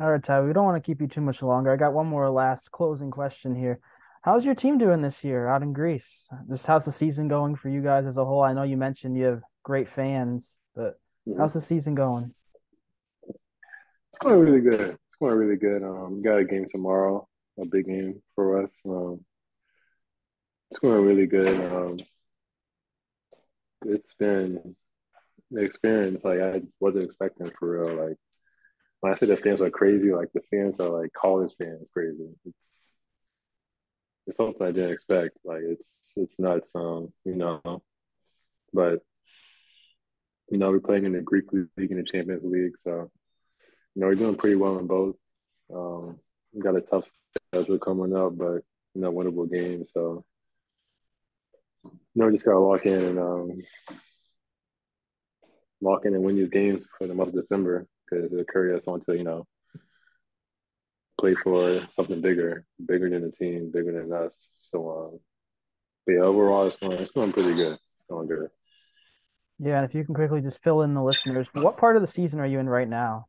All 0.00 0.10
right, 0.10 0.22
Ty, 0.22 0.40
we 0.40 0.54
don't 0.54 0.64
want 0.64 0.82
to 0.82 0.86
keep 0.86 1.02
you 1.02 1.08
too 1.08 1.20
much 1.20 1.42
longer. 1.42 1.70
I 1.70 1.76
got 1.76 1.92
one 1.92 2.06
more 2.06 2.30
last 2.30 2.72
closing 2.72 3.10
question 3.10 3.54
here. 3.54 3.80
How's 4.22 4.46
your 4.46 4.54
team 4.54 4.78
doing 4.78 5.02
this 5.02 5.22
year 5.22 5.46
out 5.46 5.62
in 5.62 5.74
Greece? 5.74 6.26
Just 6.48 6.66
how's 6.66 6.86
the 6.86 6.92
season 6.92 7.28
going 7.28 7.54
for 7.54 7.68
you 7.68 7.82
guys 7.82 8.06
as 8.06 8.16
a 8.16 8.24
whole? 8.24 8.42
I 8.42 8.54
know 8.54 8.62
you 8.62 8.78
mentioned 8.78 9.18
you 9.18 9.24
have 9.24 9.42
great 9.62 9.90
fans, 9.90 10.58
but 10.74 10.98
how's 11.36 11.52
the 11.52 11.60
season 11.60 11.94
going? 11.94 12.32
It's 13.28 14.18
going 14.22 14.40
really 14.40 14.62
good. 14.62 14.92
It's 14.92 15.18
going 15.20 15.34
really 15.34 15.56
good. 15.56 15.82
Um, 15.82 16.16
we 16.16 16.22
got 16.22 16.38
a 16.38 16.44
game 16.44 16.64
tomorrow, 16.70 17.28
a 17.60 17.66
big 17.66 17.84
game 17.84 18.22
for 18.34 18.62
us. 18.62 18.70
Um, 18.86 19.22
it's 20.70 20.80
going 20.80 21.04
really 21.04 21.26
good. 21.26 21.60
Um, 21.72 21.98
it's 23.84 24.14
been 24.14 24.74
the 25.50 25.60
experience 25.60 26.24
like 26.24 26.40
I 26.40 26.62
wasn't 26.78 27.04
expecting 27.04 27.50
for 27.58 27.86
real. 27.86 28.08
Like 28.08 28.16
when 29.00 29.12
I 29.12 29.16
say 29.16 29.26
the 29.26 29.36
fans 29.36 29.60
are 29.60 29.70
crazy, 29.70 30.12
like 30.12 30.30
the 30.32 30.42
fans 30.50 30.78
are 30.78 30.88
like 30.88 31.12
college 31.12 31.52
fans 31.58 31.86
crazy. 31.92 32.28
It's 32.44 32.56
it's 34.26 34.36
something 34.36 34.66
I 34.66 34.72
didn't 34.72 34.92
expect. 34.92 35.38
Like 35.44 35.62
it's 35.62 35.88
it's 36.16 36.38
nuts. 36.38 36.70
Um, 36.74 37.12
you 37.24 37.34
know, 37.34 37.82
but 38.72 39.00
you 40.50 40.58
know 40.58 40.70
we're 40.70 40.80
playing 40.80 41.06
in 41.06 41.12
the 41.12 41.22
Greek 41.22 41.46
league 41.52 41.68
and 41.76 41.98
the 41.98 42.10
Champions 42.10 42.44
League, 42.44 42.74
so 42.82 43.10
you 43.94 44.00
know 44.00 44.06
we're 44.06 44.14
doing 44.14 44.36
pretty 44.36 44.56
well 44.56 44.78
in 44.78 44.86
both. 44.86 45.16
Um, 45.74 46.18
we 46.52 46.60
got 46.60 46.76
a 46.76 46.82
tough 46.82 47.08
schedule 47.52 47.78
coming 47.78 48.14
up, 48.14 48.36
but 48.36 48.62
you 48.94 49.00
know 49.00 49.12
winnable 49.12 49.50
games. 49.50 49.90
So 49.94 50.24
no, 52.14 52.30
just 52.30 52.44
gotta 52.44 52.58
lock 52.58 52.84
in 52.84 52.92
and 52.92 53.18
um, 53.18 53.62
lock 55.80 56.04
in 56.04 56.14
and 56.14 56.22
win 56.22 56.36
these 56.36 56.50
games 56.50 56.84
for 56.98 57.06
the 57.06 57.14
month 57.14 57.30
of 57.30 57.40
December 57.40 57.86
because 58.10 58.32
it'll 58.32 58.44
carry 58.44 58.74
us 58.74 58.88
on 58.88 59.00
to 59.02 59.16
you 59.16 59.24
know 59.24 59.46
play 61.20 61.34
for 61.44 61.86
something 61.94 62.20
bigger, 62.20 62.64
bigger 62.86 63.10
than 63.10 63.22
the 63.22 63.30
team, 63.30 63.70
bigger 63.70 63.92
than 63.92 64.12
us. 64.12 64.34
So, 64.72 64.90
um, 64.90 65.20
but 66.06 66.12
yeah, 66.12 66.22
overall, 66.22 66.66
it's 66.66 66.76
going 66.76 66.98
it's 66.98 67.12
going 67.12 67.32
pretty 67.32 67.54
good. 67.54 67.74
It's 67.74 68.06
going 68.08 68.28
good. 68.28 68.48
Yeah, 69.58 69.76
and 69.76 69.84
if 69.84 69.94
you 69.94 70.04
can 70.04 70.14
quickly 70.14 70.40
just 70.40 70.62
fill 70.62 70.82
in 70.82 70.94
the 70.94 71.02
listeners, 71.02 71.48
what 71.52 71.76
part 71.76 71.96
of 71.96 72.02
the 72.02 72.08
season 72.08 72.40
are 72.40 72.46
you 72.46 72.58
in 72.58 72.68
right 72.68 72.88
now? 72.88 73.26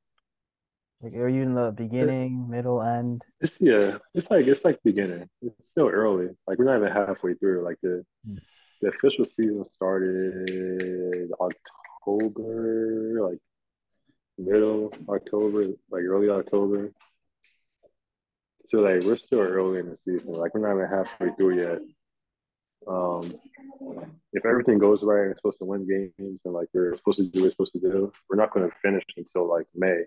Like, 1.02 1.14
are 1.14 1.28
you 1.28 1.42
in 1.42 1.56
the 1.56 1.72
beginning, 1.72 2.50
middle, 2.50 2.82
end? 2.82 3.26
It's 3.42 3.56
yeah, 3.60 3.98
it's 4.14 4.30
like 4.30 4.46
it's 4.48 4.64
like 4.64 4.80
beginning. 4.84 5.28
It's 5.42 5.56
still 5.72 5.88
early. 5.90 6.30
Like 6.48 6.60
we're 6.60 6.66
not 6.66 6.78
even 6.78 6.92
halfway 6.92 7.34
through. 7.34 7.64
Like 7.64 7.78
the 7.82 8.06
hmm 8.26 8.38
the 8.82 8.90
official 8.90 9.26
season 9.26 9.64
started 9.74 11.32
October, 11.40 13.30
like 13.30 13.40
middle 14.42 14.94
October, 15.10 15.68
like 15.90 16.04
early 16.04 16.30
October. 16.30 16.92
So 18.68 18.80
like 18.80 19.04
we're 19.04 19.18
still 19.18 19.40
early 19.40 19.80
in 19.80 19.90
the 19.90 19.98
season. 20.06 20.34
Like 20.34 20.54
we're 20.54 20.68
not 20.68 20.76
even 20.76 20.90
halfway 20.90 21.36
through 21.36 21.62
yet. 21.62 21.80
Um, 22.88 23.36
if 24.34 24.46
everything 24.46 24.80
goes 24.80 25.04
right 25.04 25.22
and 25.22 25.30
we're 25.30 25.36
supposed 25.36 25.60
to 25.60 25.66
win 25.66 25.88
games 25.88 26.42
and 26.46 26.54
like 26.54 26.68
we're 26.74 26.96
supposed 26.96 27.18
to 27.18 27.28
do 27.28 27.42
what 27.42 27.46
we're 27.46 27.52
supposed 27.52 27.74
to 27.74 27.80
do, 27.80 28.12
we're 28.30 28.38
not 28.38 28.52
going 28.54 28.68
to 28.68 28.76
finish 28.82 29.04
until 29.18 29.50
like 29.50 29.68
May. 29.76 30.04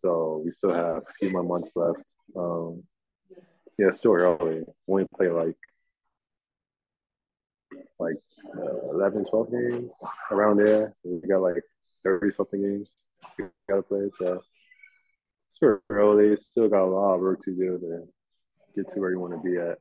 So 0.00 0.42
we 0.44 0.52
still 0.52 0.72
have 0.72 0.96
a 0.98 1.12
few 1.18 1.30
more 1.30 1.42
months 1.42 1.70
left. 1.74 2.00
Um, 2.36 2.82
yeah, 3.78 3.90
still 3.92 4.12
early. 4.12 4.64
We 4.86 4.92
only 4.92 5.06
play 5.16 5.28
like 5.28 5.56
like 7.98 8.16
uh, 8.56 8.90
11, 8.92 9.26
12 9.26 9.50
games 9.50 9.90
around 10.30 10.58
there. 10.58 10.94
We 11.04 11.26
got 11.28 11.40
like 11.40 11.62
30 12.06 12.34
something 12.36 12.62
games 12.62 12.88
we 13.38 13.44
got 13.68 13.76
to 13.76 13.82
play. 13.82 14.10
So 14.18 14.40
still 15.50 15.78
early, 15.90 16.36
still 16.36 16.68
got 16.68 16.84
a 16.84 16.86
lot 16.86 17.14
of 17.14 17.20
work 17.20 17.42
to 17.44 17.50
do 17.54 17.78
to 17.78 18.02
get 18.74 18.92
to 18.92 19.00
where 19.00 19.10
you 19.10 19.18
want 19.18 19.32
to 19.32 19.48
be 19.48 19.58
at. 19.58 19.78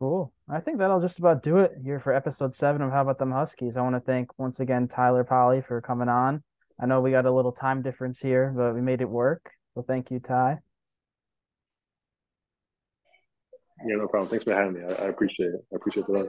Cool. 0.00 0.32
I 0.48 0.60
think 0.60 0.78
that'll 0.78 1.00
just 1.00 1.18
about 1.18 1.42
do 1.42 1.58
it 1.58 1.72
here 1.84 2.00
for 2.00 2.14
episode 2.14 2.54
seven 2.54 2.80
of 2.80 2.90
How 2.90 3.02
About 3.02 3.18
Them 3.18 3.32
Huskies. 3.32 3.76
I 3.76 3.82
want 3.82 3.96
to 3.96 4.00
thank 4.00 4.30
once 4.38 4.58
again 4.58 4.88
Tyler 4.88 5.24
Polley 5.24 5.60
for 5.60 5.80
coming 5.82 6.08
on. 6.08 6.42
I 6.80 6.86
know 6.86 7.02
we 7.02 7.10
got 7.10 7.26
a 7.26 7.32
little 7.32 7.52
time 7.52 7.82
difference 7.82 8.18
here, 8.18 8.52
but 8.56 8.74
we 8.74 8.80
made 8.80 9.02
it 9.02 9.10
work. 9.10 9.50
So 9.74 9.84
thank 9.86 10.10
you, 10.10 10.18
Ty. 10.18 10.58
Yeah, 13.86 13.96
no 13.96 14.08
problem. 14.08 14.30
Thanks 14.30 14.44
for 14.44 14.54
having 14.54 14.72
me. 14.72 14.80
I, 14.82 15.04
I 15.04 15.08
appreciate 15.08 15.54
it. 15.54 15.64
I 15.70 15.76
appreciate 15.76 16.06
the 16.06 16.12
love. 16.12 16.28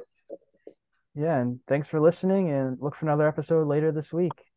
Yeah, 1.16 1.40
and 1.40 1.60
thanks 1.68 1.88
for 1.88 2.00
listening 2.00 2.50
and 2.50 2.78
look 2.82 2.96
for 2.96 3.06
another 3.06 3.28
episode 3.28 3.68
later 3.68 3.92
this 3.92 4.14
week. 4.14 4.51